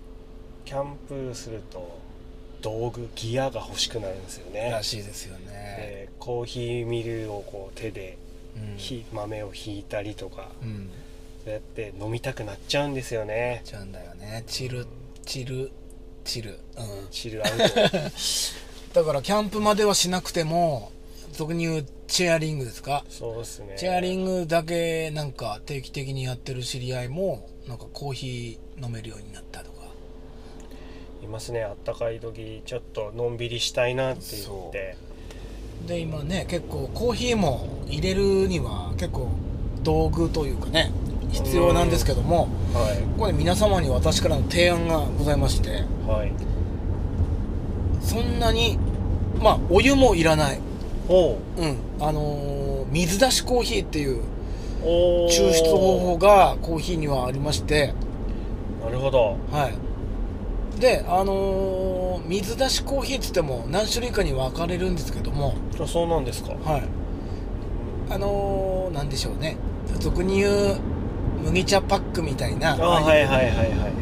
[0.66, 1.98] キャンプすると
[2.60, 4.70] 道具ギアが欲しくなるんですよね。
[4.70, 5.46] らしいですよね、
[5.78, 8.18] でコーヒーミルをこう手で
[8.56, 8.76] うん。
[8.78, 10.48] ひ豆をひいたりとか。
[10.62, 10.90] うん。
[11.44, 13.60] そうやって飲みたくなっちゃうんですよね。
[13.64, 14.44] ちゃうんだよね。
[14.46, 14.86] チル
[15.24, 15.70] チル
[16.24, 16.52] チル。
[16.52, 16.58] うん。
[17.10, 17.64] チルアウト。
[19.00, 20.90] だからキャンプまではしなくても
[21.32, 23.04] 俗に言うチェアリングですか？
[23.10, 23.74] そうですね。
[23.76, 29.75] チェアリングだけなんか定期的にやってる知り合いもなんかコーヒー飲めるようになったとか
[31.22, 31.62] いますね。
[31.62, 34.96] あったかい時ちょっとのんびりしたいなって言って。
[35.86, 39.28] で今ね結構コーヒーも入れるには結構
[39.82, 40.90] 道具というかね
[41.30, 45.68] 必要なんですけどもはここで皆様に私からの提案がございまして。
[45.68, 45.72] い
[46.08, 46.32] はい。
[48.00, 48.78] そんなに
[49.40, 50.60] まあお湯もいらない。
[51.08, 51.36] おう。
[51.56, 51.76] うん。
[52.00, 52.56] あのー
[52.90, 54.22] 水出しコーヒーっていう
[54.82, 57.92] 抽出方法がコーヒーにはありまして。
[58.82, 59.36] なるほど。
[59.50, 59.85] はい
[60.78, 65.54] であのー水出しコーヒーっつっても何種類かに分かれるんですけども。
[65.80, 66.54] あそうなんですか。
[66.64, 66.82] はい。
[68.10, 69.56] あのー、なんでしょうね。
[70.00, 70.76] 俗に言う
[71.44, 72.74] 麦茶パックみたいな。
[72.74, 73.92] あはいはいはいはい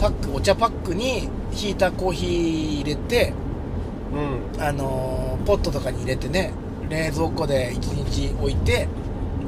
[0.00, 3.32] パックお茶パックにひいたコーヒー入れて
[4.56, 4.62] うん。
[4.62, 6.52] あのーポットとかに入れてね
[6.88, 8.88] 冷蔵庫で1日置いて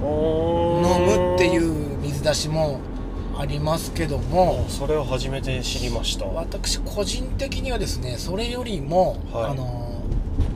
[0.03, 2.81] お飲ーむっていう水出しも
[3.39, 6.25] ありますけどもそれを初めて知りました。
[6.27, 9.51] 私個人的にはですねそれよりも、はい。
[9.53, 9.89] あのー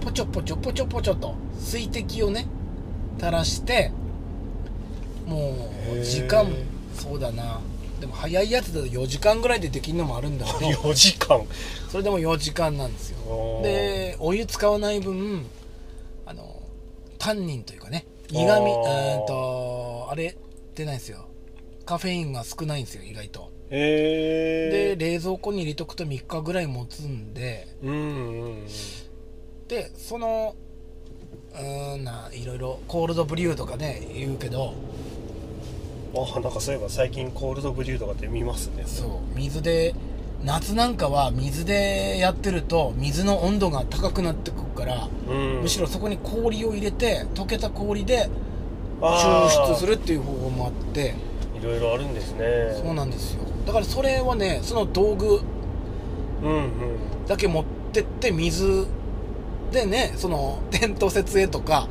[0.05, 2.47] ポチョポチョポチョポチョと水滴をね
[3.19, 3.93] 垂らして
[5.27, 6.47] もう時間
[6.95, 7.61] そうだな。
[8.01, 11.41] でも早いやつだと4時間ぐらいでできるのもあるんだけど 4時間。
[11.89, 13.61] それでも4時間なんですよ。
[13.63, 15.47] でお湯使わない分
[16.27, 16.61] あの
[17.19, 18.59] タンニンというかね苦味あー。
[18.59, 20.37] えーっとあれ
[20.75, 21.27] 出ないんですよ
[21.93, 23.53] カフェインが少ないんですよ意外と。
[23.69, 27.69] でへえ冷蔵庫に入れとくと3日ぐらい持つんで。
[27.83, 28.67] うんうんうん
[29.69, 30.55] でその
[31.55, 34.73] うーんないろいろコールドブリューとかね言うけど。
[36.15, 38.85] あなんかそういえば最近コールドブリューとかって見ますね。
[38.87, 39.37] そう。
[39.37, 39.95] 水で
[40.43, 45.61] 夏なんかは水でやってると水の温度が高くなってくるから、うん。
[45.61, 48.31] むしろそこに氷を入れて溶けた氷で
[49.03, 51.15] 抽出するっていう方法もあって
[51.63, 52.77] いろいろあるんですね。
[52.83, 53.45] そうなんですよ。
[53.65, 55.41] だからそれはねその道具
[56.43, 56.71] うんうん。
[57.29, 58.85] だけ持ってって水
[59.71, 61.87] でねそのテント設営とか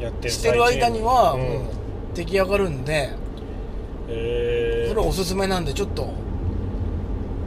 [0.00, 1.40] やってるしてる間にはうん。
[1.42, 1.62] もう
[2.14, 3.16] 出来上がるんで、へ
[4.08, 6.12] えそれおすすめなんでちょっと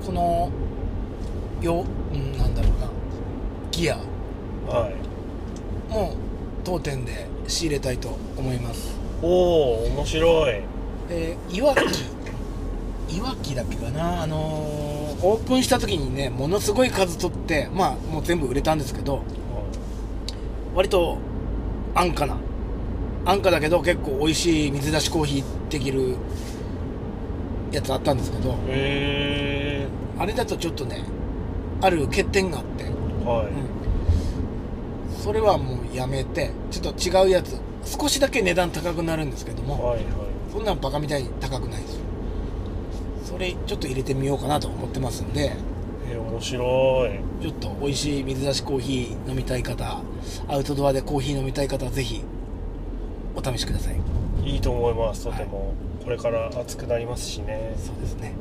[0.06, 0.52] この
[1.62, 2.88] よ、うん、なんだろうな
[3.72, 3.98] ギア。
[4.68, 5.92] はい。
[5.92, 6.16] も
[6.64, 8.96] 当店で仕入れたいと思います。
[9.22, 10.62] おお面白い
[11.10, 14.24] でいわきいわきだっけかな。
[14.24, 19.24] あのーオープンした時にねものすごい数取ってまあもう全部売れたんですけど
[20.76, 21.18] 割と
[21.96, 22.38] 安価な。
[23.24, 26.16] 安価だけど結構美味しい水出しコーヒーできる
[27.72, 31.04] やつあったんですけどあれだとちょっとね
[31.82, 33.48] ある欠点があって、はい、
[35.08, 37.60] うん、それはもうやめてちょっと違うやつ。
[37.86, 40.06] 少しだけ値段高くなるんですけども、はいはい
[40.56, 41.96] そんなんバカみたいに高くないです。
[41.98, 42.02] よ
[43.26, 45.52] それちょっと入れてみようかなと思ってますんで。
[46.10, 47.20] え面白い。
[47.42, 50.02] ちょっと美味しい水出しコーヒー飲みたい方
[50.48, 52.24] アウトドアでコーヒー飲みたい方はぜひ
[53.36, 54.00] お試しください。
[54.46, 57.76] いいと思いますとても、これから暑くなりますしね。
[57.78, 58.32] そうですね。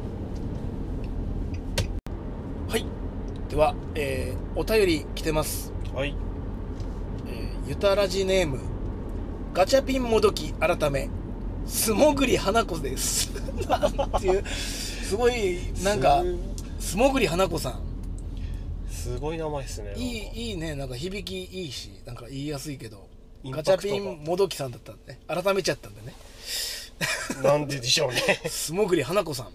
[2.68, 2.86] はい。
[3.48, 5.72] では、えーお便り来てます。
[5.92, 6.14] はい。
[7.26, 8.60] えーゆたらじネーム
[9.52, 11.08] ガチャピンもどき改め
[11.66, 13.30] 素潜り花子です。
[13.68, 16.22] なんていうすごいなんか
[16.78, 17.80] 素潜り花子さん。
[18.90, 19.92] すすごい名前ですね。
[19.98, 20.74] いいいいね。
[20.74, 23.06] なんか響きいいしなんか言いやすいけど
[23.44, 25.20] ガチャピンもどきさんだったんでね。
[25.28, 26.14] 改めちゃったんでね。
[27.42, 28.20] なんででしょうね。
[28.48, 29.48] 素潜り花子さん。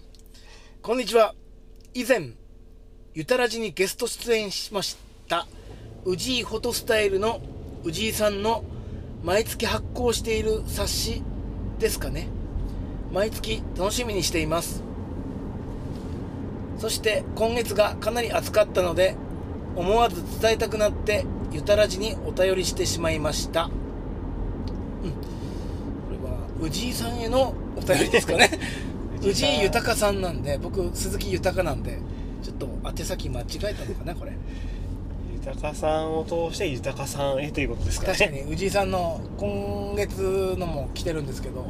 [0.82, 1.34] こんにちは。
[1.94, 2.30] 以前
[3.14, 4.96] ゆたらじにゲスト出演しまし
[5.28, 5.48] た
[6.04, 7.40] 宇治井フォトスタイルの
[7.82, 8.62] 宇治井さんの
[9.24, 11.22] 毎月発行している冊子
[11.80, 12.28] ですかね。
[13.12, 14.82] 毎月楽しみにしています。
[16.78, 19.14] そして今月がかなり暑かったので
[19.74, 23.64] 思わず伝えたくなってゆたらじにお便りしてしまいました。
[23.64, 23.70] うん。
[23.70, 23.76] こ
[26.24, 28.50] れは宇治井さんへのお便りですかね。
[29.22, 31.98] 宇治井豊さんなんで僕鈴木豊なんで
[32.42, 34.32] ちょっと宛先間違えたのかなこれ
[35.40, 38.12] 豊さんを通して豊さんへということですかね。
[38.12, 41.64] 確かに宇治井さんの今月のも来てるんですけど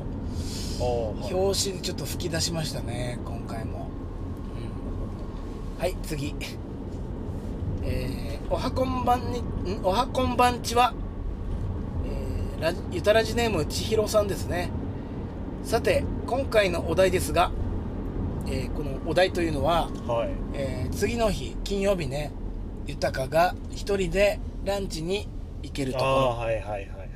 [0.80, 3.88] 表紙でちょっと吹き出しましたね今回も、
[5.76, 5.80] うん。
[5.80, 6.34] はい次。
[7.82, 9.44] えーおはこんばんにん？
[9.84, 10.92] おはこんばんちは、
[12.04, 14.70] えーラジゆたらじネームちひろさんですね。
[15.62, 17.52] さて今回のお題ですが、
[18.46, 20.30] えーこのお題というのは、はい。
[20.54, 22.32] えー次の日金曜日ね
[22.86, 25.28] 豊が一人でランチに
[25.62, 26.10] 行けるところ。
[26.38, 27.10] はいはいはいはい。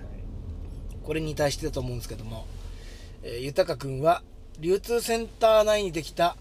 [1.02, 2.46] これに対してだと思うんですけども、
[3.22, 4.22] えー、豊くんは
[4.60, 6.36] 流通センター内にできた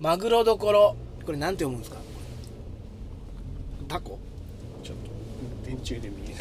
[0.00, 1.98] マグロどころこれなんて読むんですか？
[3.88, 4.18] タコ？
[4.82, 5.10] ちょっと
[5.66, 6.34] 運転中で見え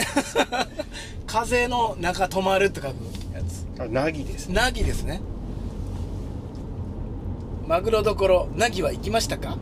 [1.27, 2.95] 風の中止まるって書く
[3.33, 3.61] やつ。
[3.77, 4.53] ないあナギですね。
[4.55, 5.21] ナギですね。
[7.67, 9.57] マグロどころナギは行きましたか？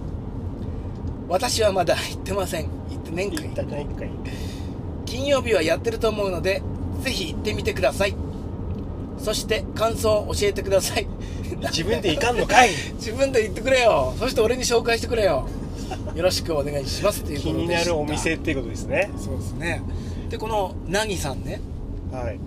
[1.30, 2.70] 私はまだ行ってません。
[2.90, 3.86] 行って年行った会。
[3.86, 4.10] ないかい
[5.06, 6.62] 金曜日はやってると思うので
[7.02, 8.16] ぜひ行ってみてください。
[9.20, 11.08] そして感想を教えてください。
[11.72, 12.70] 自分で行かんのかい。
[12.96, 14.14] 自分で言ってくれよ。
[14.20, 15.48] そして俺に紹介してくれよ。
[16.16, 17.22] よろしくお願いします。
[17.24, 19.10] っていうことで気になるお店っていうことですね。
[19.18, 19.82] そうですね。
[20.30, 21.60] でこのなぎさんね。
[22.12, 22.40] はい。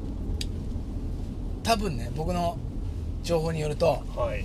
[1.62, 2.56] 多分ね僕の
[3.22, 4.44] 情報によるとはい。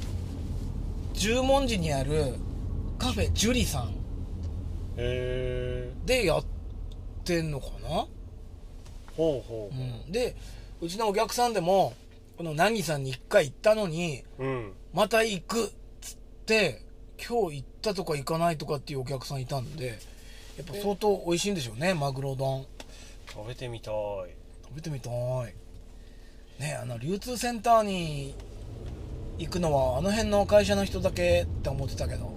[1.14, 2.36] 十文字にある
[2.98, 4.05] カフェジュリさん
[4.98, 6.44] へえでやっ
[7.24, 7.90] てんのかな、
[9.18, 10.36] ほうほうん、で
[10.82, 11.94] うちのお客さんでも
[12.38, 14.74] このなぎさんに1回行ったのにううん。
[14.94, 15.70] また行くっ
[16.02, 16.82] つって
[17.18, 20.00] 今日行ったとか行かないとかっていうお客さんいたんで
[20.58, 22.66] やっぱ相当美味しいんでしょうねマグロ丼。
[23.28, 23.94] 食べてみたい。
[24.64, 25.12] 食べてみたい。
[26.60, 28.36] ねあの流通センターに
[29.38, 32.34] 行くのはあの辺の会社の人だけって思ってたけど。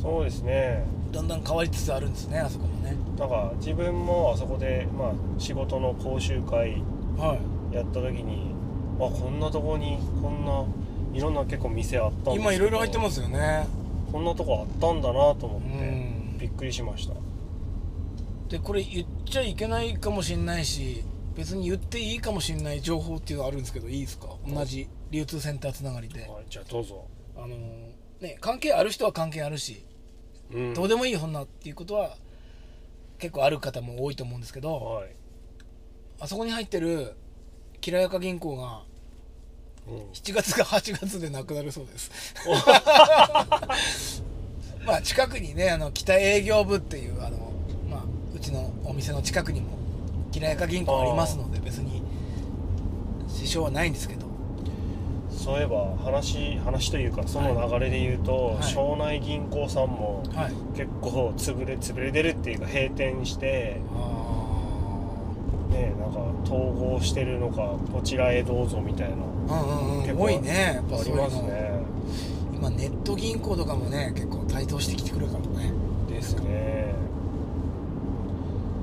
[0.00, 2.96] そうですねだんだん変わりつつあるんですねあそこもね。
[3.18, 6.82] なんか自分もあそこでまあ仕事の講習会
[7.18, 7.38] は
[7.72, 7.74] い。
[7.74, 8.52] やった時に
[8.96, 10.64] あこんなとこにこんな
[11.16, 13.66] いろんな結構店あったんですけど今いろいろ入ってますよね。
[14.12, 16.38] こんなとこあったんだなと思っうてん。
[16.38, 17.14] びっくりしました。
[18.48, 21.04] でこれ言っちゃいけないかもしんないし
[21.36, 24.26] 別に言っていいかもしんない情報っていうのあるんですけどいいですか？
[24.48, 26.22] 同じ流通センターつながりで。
[26.22, 27.04] はいじゃあどうぞ。
[27.36, 27.52] あのー
[28.20, 29.89] ね関係ある人は関係あるしうん
[30.74, 32.16] どうでもいいよそんなっていうことは
[33.18, 35.10] 結構ある方も多いと思うんですけどはい。
[36.20, 37.14] あそこに入ってる
[37.80, 38.82] きらやか銀行が
[39.88, 39.96] うん。
[40.12, 42.10] 7月か8月でなくなるそうです。
[44.84, 47.52] まあ近くにねあの北営業部っていうあの、
[47.88, 49.78] まあ、うちのお店の近くにも
[50.32, 52.02] きらやか銀行ありますので別に
[53.28, 54.29] 支障はないんですけど
[55.42, 58.62] そういえば話話というかその流れで言うと、はい。
[58.62, 60.52] 庄内銀行さんもはい。
[60.76, 69.16] 結構潰れ潰れてるっていうか閉店してあねなんか統合してるのかこちらへどうぞみたいな
[69.54, 70.02] あうんうんうん。
[70.02, 71.70] 結構多いねやっぱありますね。
[72.54, 75.72] 今ネット銀行とかもね結構台頭してきてくるからね。
[76.10, 76.94] ですね。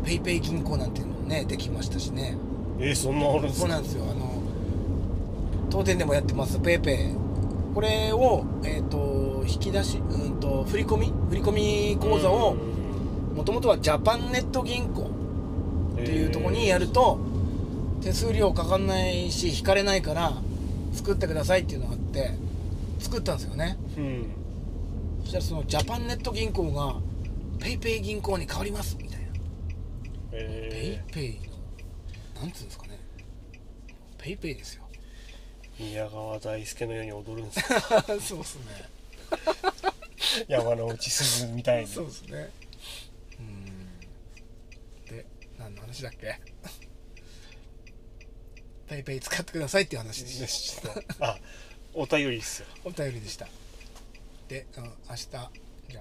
[0.03, 2.35] PayPay 銀行なんていうのもねできましたしね。
[2.79, 3.61] えそんなあるんですか？
[3.61, 4.05] そうなんですよ。
[4.09, 4.26] あの
[5.69, 6.59] 当店でもやってます。
[6.59, 7.27] PayPay
[7.73, 12.55] これを、えー、と引き出しうんと振り込み振り込み口座を
[13.35, 15.11] もともとはジャパンネット銀行
[15.93, 17.19] っていうところにやると
[18.01, 20.33] 手数料かかんないし引かれないから
[20.93, 22.31] 作ってくださいっていうのがあって
[22.99, 23.77] 作ったんですよね。
[23.97, 24.25] うん。
[25.21, 26.95] そしたらそのジャパンネット銀行が
[27.59, 29.27] PayPay 銀行に変わりますみたいな。
[30.31, 31.39] え PayPay
[32.35, 32.99] のなんつうんですかね。
[34.17, 34.86] ペイペイですよ。
[34.86, 34.86] ー、
[35.79, 38.63] 宮川大輔のように踊るんですか そうっすね。
[40.47, 41.87] 山之内すずみたいに。
[41.87, 42.49] そうですね。
[43.39, 43.99] うん。
[45.05, 45.25] で
[45.59, 46.39] 何の話だっけ？
[48.87, 51.25] ペイペイ使ってくださいっていう話ででしした。
[51.27, 51.37] あ
[51.93, 52.67] お便りっすよ。
[52.85, 53.47] お便りでした。
[54.47, 55.51] で、うん、明日じゃあ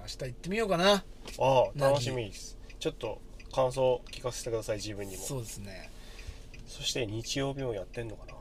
[0.01, 0.93] 明日行ってみようかな。
[0.93, 1.03] あ
[1.39, 2.57] あ何楽しみです。
[2.79, 3.21] ちょっと
[3.53, 5.23] 感想聞かせてください自分にも。
[5.23, 5.89] そうですね。
[6.67, 8.36] そして日曜日もやってんのかな？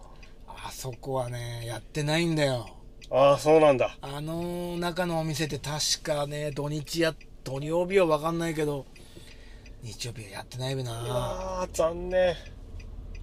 [0.66, 2.66] あそこはねやってないんだよ。
[3.10, 3.96] ああそうなんだ。
[4.00, 8.84] あの中のお店って確かね土日や土曜日は分かんないけど
[9.82, 10.90] 日曜日はやってないべな。
[10.92, 12.34] あー残念。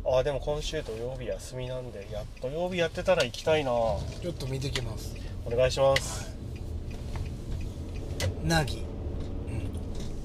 [0.05, 3.73] あーでも今週土曜日休みなんでや土曜日やってたら行きたいな。
[3.73, 5.13] おちょっと見てきます。
[5.49, 6.33] 願いします、
[8.45, 8.85] なぎ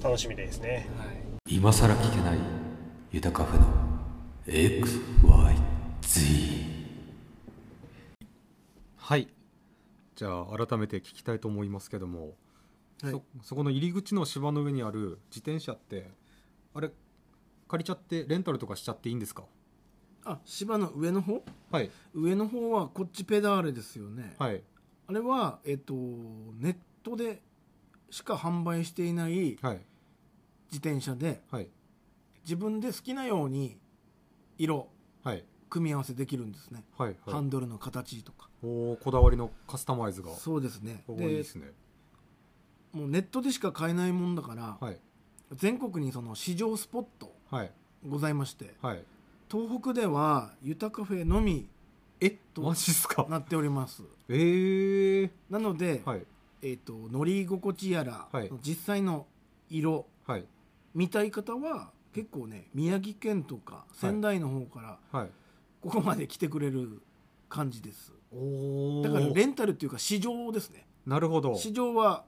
[0.02, 0.88] 楽しみですね。
[0.96, 1.09] はい。
[1.48, 2.38] 今さら聞けない
[3.11, 3.66] ユタカフェの
[4.46, 6.77] XYZ
[9.09, 9.27] はい。
[10.16, 12.35] じゃあ改めて聞きたいと思いますけども、
[13.01, 13.12] はい。
[13.12, 16.11] そそこの入り口の芝の上にある自転車って
[16.75, 16.90] あれ
[17.68, 19.44] 借りちゃってレンタルとかしちゃっていいんですか？
[20.27, 21.42] あ芝の上の方？
[21.71, 21.90] はい。
[22.12, 24.62] 上の方はこっちペダーレですよね、はい。
[25.07, 27.40] あれはえっとネットで
[28.11, 29.33] しか販売していない。
[29.33, 29.57] 自
[30.73, 31.71] 転車ではい。
[32.44, 33.79] 自分で好きなように
[34.59, 34.90] 色
[35.25, 37.16] はい組み合わせできるんですね、はいはい。
[37.33, 38.48] ハンドルの形とか。
[38.62, 40.35] おーこだわりのカスタマイズが。
[40.35, 41.04] そうですね。
[41.09, 41.72] いいでですね。
[42.92, 44.98] もうネットでしか買えないもんだから、はい。
[45.54, 47.72] 全国にその試乗スポットはい。
[48.07, 49.04] ございましてはい。
[49.50, 51.68] 東北ではユタカフェのみ
[52.20, 53.26] えとマジっすか？
[53.28, 54.02] なっております。
[54.28, 56.26] えー、なので、はい。
[56.62, 58.50] えー、と乗り心地やら、はい。
[58.62, 59.26] 実際の
[59.70, 60.44] 色はい。
[60.94, 64.81] 見たい方は結構ね宮城県とか仙台の方か
[65.12, 65.31] らはい
[65.80, 67.02] ここまで来てくれる
[67.48, 68.12] 感じです。
[69.02, 70.86] だからレンタルっていうか試乗ですね。
[71.06, 71.56] なるほど。
[71.56, 72.24] 試乗は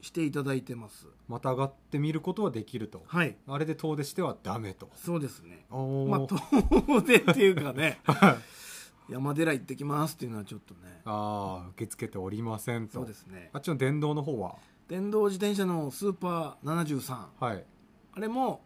[0.00, 1.06] していただいてます。
[1.28, 3.02] また上がってみることはできると。
[3.06, 3.36] はい。
[3.46, 4.90] あれで遠出してはダメと。
[4.94, 5.66] そうですね。
[5.70, 8.00] まあ遠出っていうかね。
[9.08, 11.00] 山寺行ってきますっていうのはちょっとね。
[11.04, 12.94] ああ受け付けておりませんと。
[12.94, 13.50] そうですね。
[13.52, 14.56] あっちの電動の方は？
[14.88, 17.64] 電動自転車のスーパー73はい。
[18.12, 18.62] あれも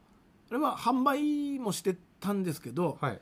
[0.50, 3.20] あれは販売もしてたんですけど、はい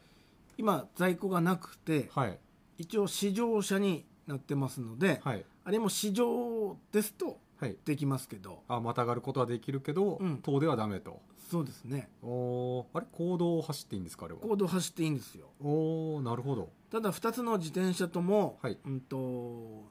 [0.59, 2.39] 今在庫がなくてはい。
[2.77, 5.45] 一応試乗車になってますので、はい。
[5.65, 7.77] あれも試乗ですとはい。
[7.85, 8.63] できますけど。
[8.69, 10.39] あまたがることはできるけど、うん。
[10.43, 11.23] 遠出はダメと。
[11.51, 12.11] そうですね。
[12.23, 13.07] おおあれ？
[13.11, 14.27] 公道を走っていいんですか？
[14.27, 14.41] あれは。
[14.41, 15.49] 公道走っていいんですよ。
[15.61, 16.71] おおなるほど。
[16.91, 18.79] ただ2つの自転車とも、はい。
[18.85, 19.91] うん、と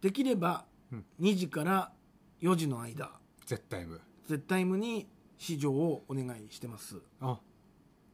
[0.00, 1.04] できればうん。
[1.20, 1.92] 2時から
[2.42, 3.10] 4時の間。
[3.46, 4.00] 絶対無。
[4.26, 5.06] 絶対無に
[5.38, 7.00] 試乗をお願いしてます。
[7.20, 7.38] あ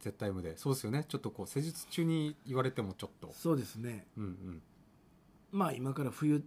[0.04, 0.54] 絶対無で。
[0.58, 1.06] そうですよね。
[1.08, 3.32] ちょっとこう施術中に言われてもちょっと。
[3.32, 4.06] そうですね。
[4.18, 4.62] うんうん。
[5.50, 6.44] まあ今から冬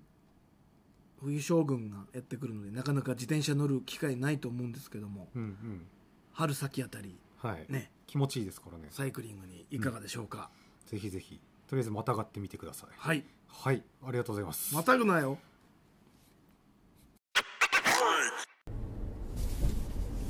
[1.19, 5.87] 冬将軍がやってくるのでなかなか自転車乗る機会ないと思うんですけどもうんうん。
[6.33, 7.91] 春先あたりはい、ね。
[8.05, 8.89] 気持ちいいですからね。
[8.91, 10.51] サイクリングにいかがでしょうか、
[10.85, 11.41] ぜひぜひ。
[11.67, 12.89] とりあえずまたがってみてください。
[12.95, 13.25] はい。
[13.47, 13.83] はい。
[14.05, 14.75] ありがとうございます。
[14.75, 15.39] またぐなよ。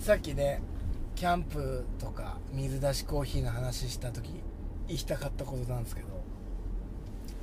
[0.02, 0.62] さっきね
[1.17, 4.30] キャンプとか水出しコーヒーの話した時
[4.88, 6.08] 言いたかったことなんですけど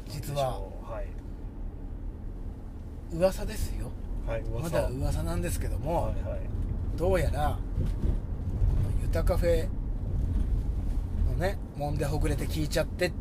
[0.08, 1.06] 実ははい。
[3.16, 3.90] 噂ですよ。
[4.28, 6.40] はいま噂だ噂なんですけども、はいはい。
[6.96, 7.58] どうやら
[9.02, 9.66] ユタカフェ
[11.28, 13.12] のねもんでほぐれて聞いちゃって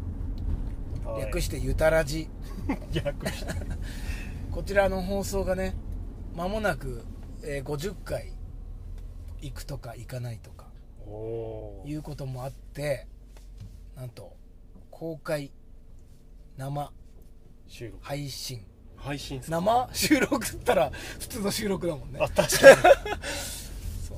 [1.03, 1.21] はい。
[1.21, 2.29] 略してユタラジ
[2.91, 3.53] 略して。
[4.51, 5.73] こちらの放送がね
[6.35, 7.05] 間もなく、
[7.41, 8.31] えー50回
[9.43, 10.67] 行くとか行かないとか
[11.85, 13.07] いうこともあって
[13.95, 14.33] なんと
[14.89, 15.51] 公開
[16.57, 16.91] 生
[17.67, 17.97] 収録。
[18.01, 18.65] 配信。
[18.95, 19.89] 配信生？
[19.91, 22.19] 収録ったら普通の収録だもんね。
[22.21, 22.49] あ確かに。
[24.07, 24.17] そう。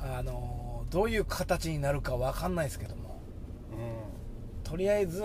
[0.00, 0.56] あのー
[0.90, 3.20] どういう形になるかわかんないですけども。
[3.72, 5.22] うとりあえず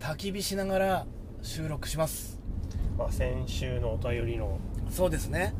[0.00, 1.06] 焚き火しながら
[1.42, 2.38] 収録します。
[2.94, 4.58] んまあ先週のお便りの。
[4.90, 5.54] そうですね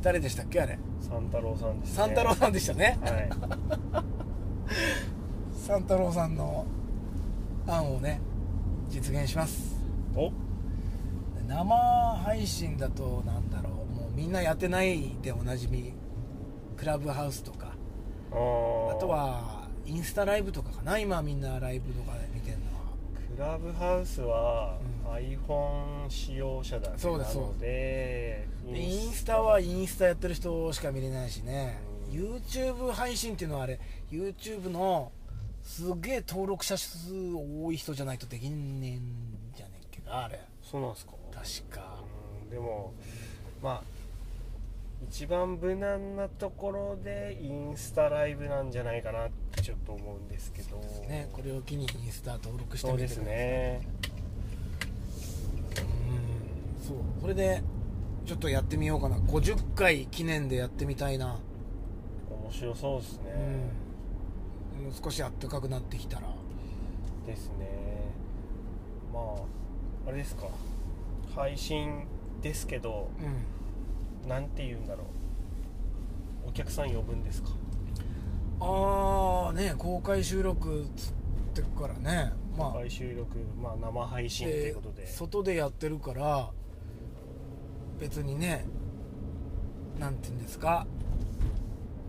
[0.00, 0.78] 誰でしたっけあれ？
[1.00, 1.96] 三太郎さんですね。
[1.96, 2.98] 三太郎さんでしたね。
[3.02, 3.28] はい。
[5.54, 6.66] 三太郎さんの
[7.66, 8.20] 案をね
[8.88, 9.76] 実現します。
[10.14, 10.30] お。
[11.46, 11.76] 生
[12.24, 13.72] 配信だとなんだろう。
[13.94, 15.92] もうみんなやってないでおなじみ
[16.76, 17.72] クラブハウスとか。
[18.30, 18.34] あ
[19.00, 22.70] とはインスタライブとかかな今みんなライブとかで見てるのは。
[23.34, 25.10] クラブハウスはうん。
[25.10, 27.36] iPhone 使用者だけなそうです。
[27.38, 31.78] のででインスタはインスタやってる人しか見れないしね。
[31.82, 33.78] うん YouTube 配信っていうのはあれ。
[34.10, 35.12] YouTube の
[35.62, 39.02] すげえ登録者数多い人じゃないとできんねん
[39.54, 40.40] じゃねえっけかあれ。
[40.62, 41.12] そうなんですか？
[41.70, 42.02] 確か。
[42.44, 42.50] うん。
[42.50, 42.94] でも
[43.62, 43.82] まあ
[45.10, 50.78] 一番無難なところでインスタライブなんじゃないかなってちょっと思うんですけど。
[51.06, 51.28] ね。
[51.34, 53.44] これを機にインスタ登録してそうですみてください。
[53.44, 53.80] ね。
[56.80, 56.88] うん。
[56.88, 56.96] そう。
[57.20, 57.62] それで
[58.28, 59.16] ちょっとやってみようかな。
[59.16, 61.38] 50回記念でやってみたいな。
[62.30, 63.22] 面白そうですね、
[64.78, 64.84] うん。
[64.84, 66.26] もう少しあったかくなってきたら。
[67.26, 67.66] ですね。
[69.14, 70.46] まああれですか。
[71.34, 72.06] 配信
[72.42, 73.08] ですけど
[74.24, 74.28] うん。
[74.28, 75.04] なんて言うんだろ
[76.44, 76.50] う。
[76.50, 77.48] お客さん呼ぶんですか？
[78.60, 81.12] ああね公開収録つっ
[81.54, 82.34] てからね。
[82.58, 82.72] まあ。
[82.72, 86.50] 公開収録、まあ、生配信ということで外でやってるから
[88.00, 88.64] 別にね
[89.98, 90.86] なんて言うんですか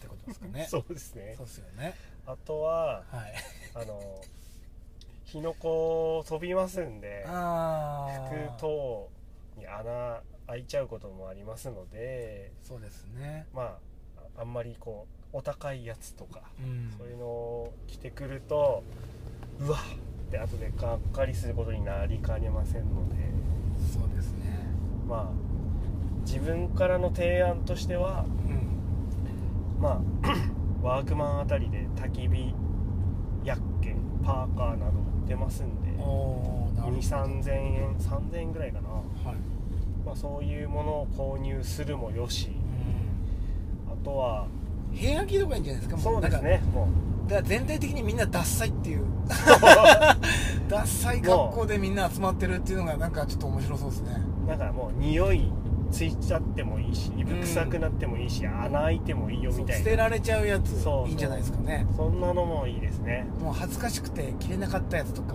[0.00, 0.64] てことですかね。
[0.70, 1.34] そうですね。
[1.36, 1.94] そうですよね。
[2.24, 3.34] あとははい。
[3.74, 4.00] あの
[5.24, 7.26] 火の粉飛びますんで。
[7.26, 9.10] 服等
[9.58, 13.46] に穴開いちゃうこともありますのでそうですね。
[13.54, 13.78] ま
[14.16, 16.94] ああんまりこうお高いやつとかうん。
[16.96, 18.82] そういうのを着てくると
[19.60, 19.80] うわっ
[20.28, 23.16] って後でがっかりすることになりかねませんので。
[23.92, 24.66] そうですね。
[25.08, 29.82] まあ自分からの提案としてはうん。
[29.82, 30.28] まあ
[30.82, 32.54] ワークマンあたりで焚き火
[33.44, 35.88] やっけパーカーなど売ってますんで
[36.88, 39.04] おーなるほど2 3 0 0 0円3000円ぐらいかな、はい。
[40.04, 42.50] まあ、そういうものを購入するもよし。
[43.90, 44.46] あとは
[44.92, 46.88] 部屋着とかいいんじゃないですかもそうですねも
[47.28, 49.04] だから全体的にみんなダッサいっていう。
[49.28, 54.22] ダッサい格好でみんな集まってるっていうのがなんかちょっと面白そうですね。
[54.46, 55.52] うなんかもう匂い
[55.90, 59.74] ついちゃってもいいしいぶ臭くなってもいいし、穴開いてもいいよみたいな。
[59.74, 60.72] 捨てられちゃうやつ
[61.06, 61.86] いいんじゃないですかね。
[61.96, 63.26] そんなのもいいですね。
[63.42, 65.34] もう恥ずかしくて着れなかったやつとか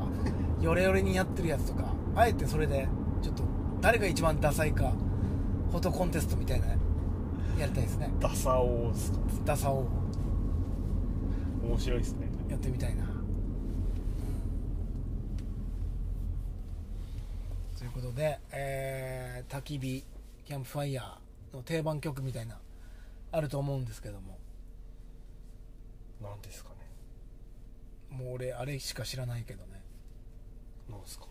[0.63, 2.87] ヨレヨレにやってるやつとかあえてそれで
[3.21, 3.43] ちょっと
[3.81, 4.93] 誰が一番ダサいか
[5.71, 8.09] フォトコンテストみたいなやりたいですね。
[8.19, 9.11] ダサオーズ
[9.45, 9.85] ダサを
[11.63, 12.27] 面白いですね。
[12.49, 13.03] やってみたいな、
[17.77, 20.03] ということで、えー焚き火
[20.45, 22.57] キャンプファイヤーの定番曲みたいな
[23.31, 24.37] あると思うんですけども。
[26.21, 26.75] なんですかね。
[28.17, 29.72] もう俺あれしか知らないけどね
[30.93, 31.25] なんですか？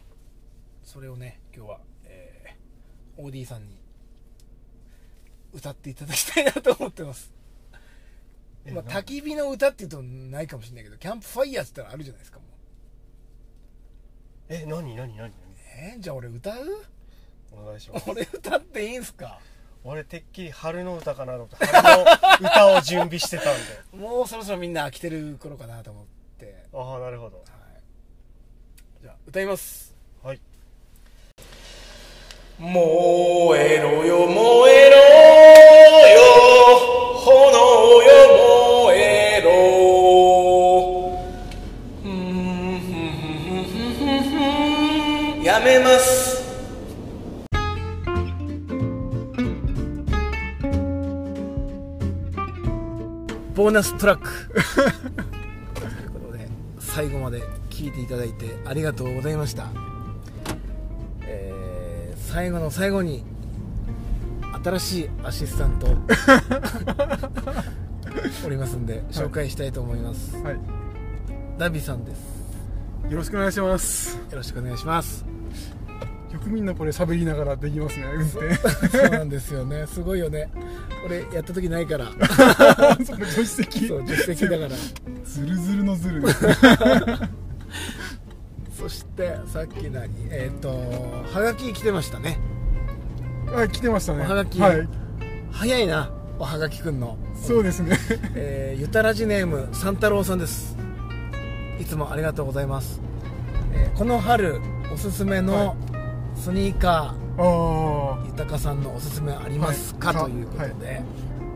[0.83, 3.79] それをね今日は、えー、OD さんに
[5.53, 7.33] 歌っていただきたいなと思ってます。
[8.73, 12.49] まあ、焚き火の歌っていうとないかもしれないけどキャンプファイヤーって言ったらあるじゃないですかもう。
[14.49, 15.33] え何何何何？
[15.77, 16.55] えー、じゃあ俺歌う？
[17.53, 18.11] お願いします。
[18.11, 19.41] 俺歌っていいんすか？
[19.85, 23.51] 俺てっきり春の歌かなと思って春の歌を準備してたんで。
[23.99, 26.07] もうそろそろみんな飽きてる頃かなと思っ
[26.39, 27.45] て、ああなるほど
[29.33, 29.95] 歌います。
[30.23, 30.41] はい。
[32.59, 34.97] 燃えろよ燃えろ
[36.13, 36.21] よ。
[37.17, 37.33] 炎
[38.03, 38.11] よ
[38.91, 39.49] 燃えろ。
[45.43, 46.43] やめます。
[53.55, 54.51] ボーナストラック。
[55.75, 56.47] ということで
[56.79, 59.67] 最後まで聞いていただいてありがとうございました。
[61.23, 63.25] えー最後の最後に
[64.65, 65.89] 新しいアシスタント
[68.47, 70.61] おりますんで紹介したいと思います、はい。
[71.59, 72.19] ダビさんです。
[73.11, 74.17] よろしくお願いします。
[74.17, 75.27] よろしくお願いします。
[76.33, 78.55] よくみんなこれ喋りながらできますね運転。
[78.89, 79.89] そうなんですよね。
[79.89, 80.49] すごいよね。
[81.05, 82.13] 俺やった時ないから。
[83.05, 83.89] その助手席。
[83.89, 84.71] そう助手席だから。
[85.25, 86.23] ズルズルのズル
[88.83, 90.11] そしてさっき何？
[90.31, 92.39] えっ、とはがき来てましたね。
[93.47, 94.25] はい来てましたね。
[94.25, 94.89] おはがきはい。
[95.53, 97.17] 早いなおはがきくんの。
[97.35, 97.97] そうですね。
[98.35, 100.77] えーゆたらじネーム三太郎さんです。
[101.79, 103.01] いつもありがとうございます、
[103.73, 104.61] えーこの春
[104.93, 105.77] おすすめの
[106.35, 110.33] スニーカああー、豊さんのおすすめありますか、はい。
[110.33, 111.03] ということで、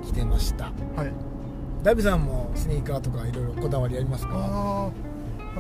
[0.05, 0.65] 来てました。
[0.97, 1.13] はい。
[1.83, 4.91] ダビさんもスニーカーとかいろいろこだわりありますか？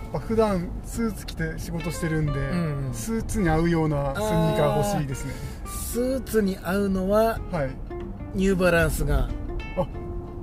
[0.00, 5.32] っぱ普段スーツ着て仕事してるんで、んスーツに合うようなスニーカー欲しいですね。
[5.66, 7.70] スーツに合うのははい。
[8.34, 9.28] ニューバランスが
[9.78, 9.86] あ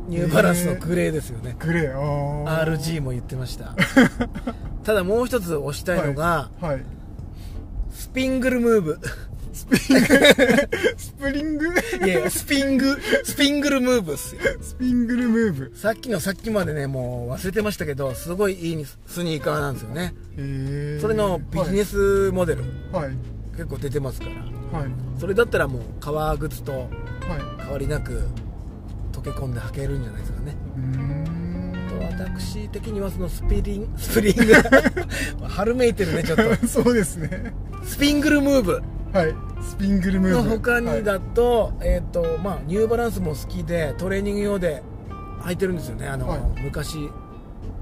[0.08, 2.78] ニューバランスのグレーですよね、グレーあー。
[2.78, 3.76] RG も言ってました。
[4.84, 6.84] ただもう一つ推したいのが、はい。
[7.92, 9.00] スピングルムーブ
[9.54, 10.06] スピング
[10.98, 11.68] スプリング？
[12.06, 13.00] いやいやスピング。
[13.24, 14.42] スピングルムーブっすよ。
[14.62, 15.78] スピングルムーブ。
[15.78, 20.14] さっきのさっきまでねもう忘れてましたけどすごいいいスニーカーなんですよね。
[20.38, 23.06] へえそれのビジネスモデル、はい。
[23.06, 23.16] はい
[23.54, 24.80] 結構出てますから。
[24.80, 24.90] はい。
[25.20, 26.90] それだったらもう革靴とはい。
[27.62, 28.28] 変わりなく
[29.12, 30.56] 溶け込んで履けるんじゃないですかね。
[30.76, 30.84] うー
[31.22, 31.23] ん。
[31.23, 31.23] と
[32.10, 34.54] 私的にはそのスピリンスプリング
[35.48, 36.68] 春めいてるねちょっと。
[36.68, 37.54] そうですね。
[37.84, 38.82] スピングルムーブ
[39.14, 39.36] はい。
[39.62, 44.84] スピングルムーブの他にはいだと,、えっ、とまあニューバランスも好きでトレーニング用で
[45.42, 46.08] 履いてるんですよね。
[46.08, 46.40] あの、はい。
[46.64, 47.10] 昔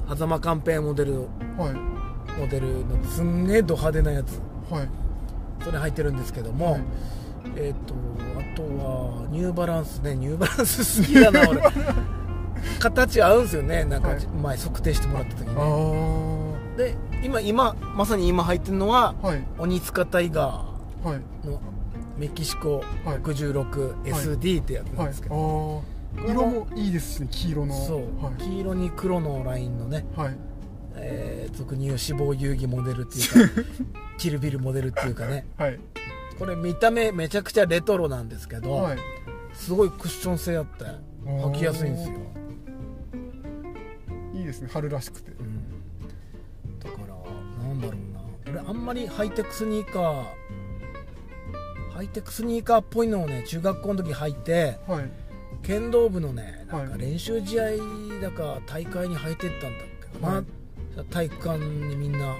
[0.07, 1.13] 狭間寛平モデル
[1.57, 2.39] はい。
[2.39, 4.39] モデルのすんげえド派手なやつ。
[4.69, 4.89] はい。
[5.63, 6.81] それ履いてるんですけども、はい。
[7.55, 7.93] えっ、と
[8.37, 11.61] あとはニューバランスねニューバランス好きだな俺
[12.81, 13.83] 形合うんですよね。
[13.85, 14.25] なんか、はい。
[14.27, 15.61] 前測定してもらった時にあね。
[16.73, 19.43] あで今今まさに今入ってるのははい。
[19.59, 20.65] 鬼塚タイガは
[21.05, 21.07] い。
[21.45, 21.59] ーの
[22.17, 23.17] メキシコはい。
[23.19, 25.83] 66SD ってやつなんはいですけど、
[26.27, 27.27] 色もいいですしね。
[27.31, 27.73] 黄色の。
[27.85, 28.35] そう、はい。
[28.41, 30.35] 黄色に黒のラインのね、はい。
[30.95, 33.61] えー俗に言う死亡遊戯モデルっていうか
[34.17, 35.45] キルビルモデルっていうかね。
[35.57, 35.79] はい。
[36.39, 38.97] これ見た目めちゃくちゃレトロなんですけど、はい。
[39.53, 40.85] すごいクッション性あって
[41.25, 42.15] 履きやすいんですよ、
[44.51, 45.31] ですね春らしくて。
[45.31, 47.07] うん、だから
[47.67, 48.59] なんだろうな。
[48.61, 50.23] 俺あんまりハイテクスニーカー
[51.93, 55.09] ハイテクスニーカーっぽいのをね中学校の時履いてはい。
[55.63, 57.65] 剣道部のねなんかはい練習試合
[58.21, 60.19] だか大会に履いてったんだっけ。
[60.19, 60.45] かな、はい
[61.09, 62.35] 体育館にみんな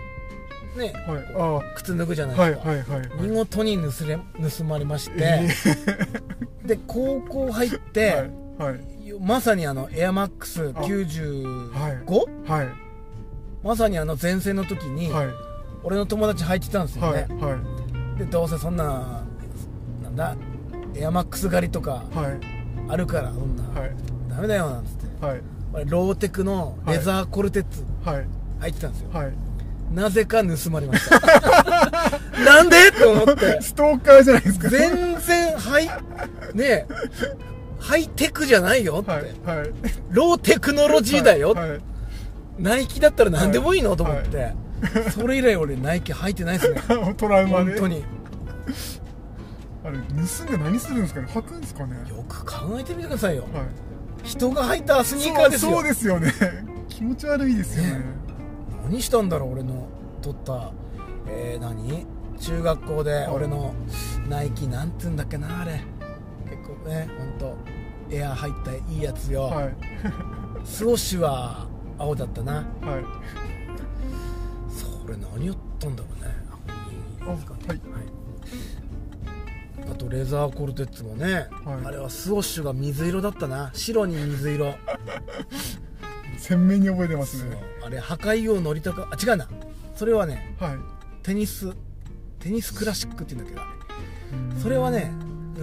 [0.75, 1.25] ねはい。
[1.35, 3.29] あ靴脱ぐじゃないあですか、はいはいはいはい。
[3.29, 4.17] 見事に盗れ
[4.57, 5.47] 盗まれまして、え
[6.67, 8.81] で高校入って、ーはいはい
[9.19, 11.71] まさにあのエアマックス 95?、
[12.47, 12.67] はい。
[13.63, 15.27] まさにあの前線の時に、はい。
[15.83, 17.57] 俺の友達履いてたんですよはね、いは
[18.15, 18.19] い。
[18.19, 19.23] でどうせそんな
[20.03, 20.35] なんだ？
[20.95, 22.39] エアマックス狩りとかはい。
[22.89, 23.91] あるからそんな、はい。
[24.29, 25.25] ダメだよなんつって。
[25.25, 25.41] はい。
[25.73, 28.27] 俺ローテクのレザーコルテッツはい。
[28.59, 29.33] 入ってたんですよ、はい。
[29.93, 31.19] なぜか盗まれました。
[32.45, 32.87] なんで？
[32.89, 33.61] って思って。
[33.61, 34.69] ストーカーじゃないですか。
[34.69, 35.85] 全然ハイ
[36.55, 36.87] ねえ
[37.81, 39.23] ハイテクじゃないよって、はい
[39.57, 39.71] はい。
[40.11, 41.79] ローテクノロジーだよ、はい
[42.59, 44.51] ナイキだったら何でもいいの、と思って、は
[45.11, 46.81] それ以来俺ナイキ履いてないですね。
[47.01, 48.03] はいトラウマで本当に。
[49.83, 51.27] あれ盗んで何するんですかね？
[51.33, 51.95] 履くんですかね？
[52.07, 53.43] よく考えてみてくださいよ。
[53.43, 53.63] はい。
[54.23, 55.71] 人が履いたスニーカーですよ。
[55.71, 56.31] そうですよね。
[56.87, 57.89] 気持ち悪いですよね。
[57.93, 58.01] ね。
[58.83, 59.87] 何したんだろう俺の
[60.21, 60.71] 取った
[61.27, 62.05] えー、何？
[62.39, 63.73] 中学校で俺の
[64.27, 65.81] ナイキなんて言うんだっけなあれ
[66.89, 67.55] ね本
[68.09, 69.75] 当エア入ったいいやつよ、はい。
[70.65, 71.67] スウォッシュは
[71.97, 72.53] 青だったな。
[72.53, 72.65] はい。
[74.69, 76.35] それ何やったんだろうね
[77.21, 77.35] あいい。
[77.67, 77.79] はい。
[79.89, 81.85] あとレザーコルテッツもね、はい。
[81.85, 83.71] あれはスウォッシュが水色だったな。
[83.73, 84.75] 白に水色。
[86.37, 87.57] 鮮明に覚えてますね。
[87.85, 89.47] あれ破壊王乗りたかあ違うな。
[89.95, 90.77] それはねはい。
[91.23, 91.73] テニス
[92.39, 95.11] テニスクラシックって言うんだけどそれはね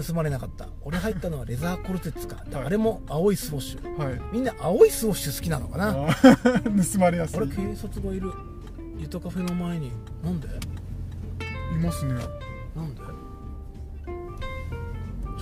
[0.06, 0.68] 盗まれなかった。
[0.82, 2.66] 俺入ったのはレザーコルテッツか、ではい。
[2.66, 3.98] あれも青いスウォッシュ。
[3.98, 4.20] はい。
[4.32, 5.92] みんな青いスウォッシュ好きなのかな？
[6.94, 7.40] 盗まれやすい。
[7.40, 8.32] れ警察がいる。
[8.98, 9.90] ユタカフェの前に。
[10.24, 10.48] なんで？
[10.48, 10.50] い
[11.78, 12.14] ますね。
[12.76, 13.00] なんで？
[13.02, 13.04] ち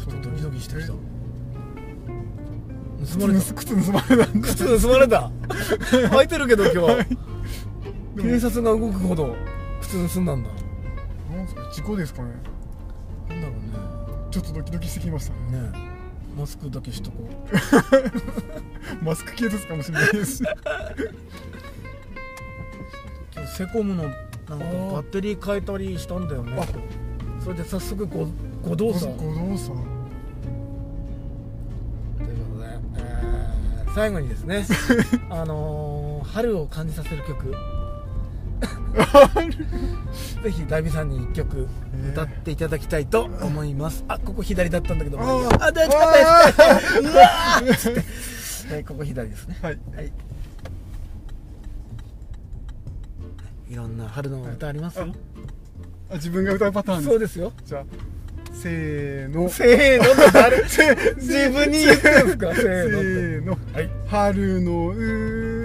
[0.09, 0.87] ょっとドキドキしてきた。
[0.89, 0.95] 盗
[3.27, 3.55] まれた。
[3.55, 5.31] 靴盗まれた靴盗まれた。
[6.17, 6.89] 履いてるけど今日、でも
[8.23, 9.37] 警察が動くほど
[9.83, 10.49] 靴盗んだんだ。
[11.35, 11.71] なんですか？
[11.73, 12.31] 事故ですかね？
[14.37, 15.62] ちょっとドキドキしてきましたね。
[15.62, 17.30] ねえマスクだけしとこう。
[19.03, 20.37] マスク警察かもしれないです。
[20.37, 20.45] し
[23.34, 24.61] 今日セコムのなんかバ
[25.01, 26.68] ッテリー変えたりしたんだよね。
[27.43, 28.28] それで早速ご
[28.62, 29.07] ご動作。
[29.16, 29.70] ご動作。
[32.18, 32.66] ということで、
[32.99, 34.66] えー最後にですね
[35.30, 37.55] あのー春を感じさせる曲
[40.43, 41.69] ぜひダビさんに一曲
[42.13, 45.21] 歌っていただきたいと思います、あここ左だったんだけど。
[45.21, 45.65] あー。
[45.65, 46.29] あ大丈夫大丈
[47.01, 49.59] 夫うわーっ ここ左ですね。
[49.63, 49.79] はい。
[49.95, 50.13] はい。
[53.69, 54.99] いろんな春の歌あります？
[54.99, 55.09] よ、
[56.11, 57.03] あ自分が歌うパターン。
[57.03, 57.53] そうですよ。
[57.65, 57.85] じゃあ
[58.53, 59.49] せーの。
[59.49, 60.63] せーのって誰？
[61.17, 62.55] 自分に言ってるんですか？
[62.55, 63.59] せせーの。
[63.73, 63.91] はい。
[64.07, 64.95] 春の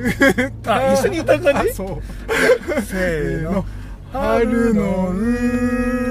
[0.68, 1.72] あ一緒に歌う感じ？
[1.72, 2.82] あそう。
[2.82, 3.66] せーの。
[4.14, 5.10] 春の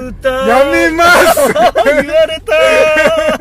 [0.09, 0.29] 歌。
[0.29, 1.53] やめます。
[1.85, 3.40] 言われた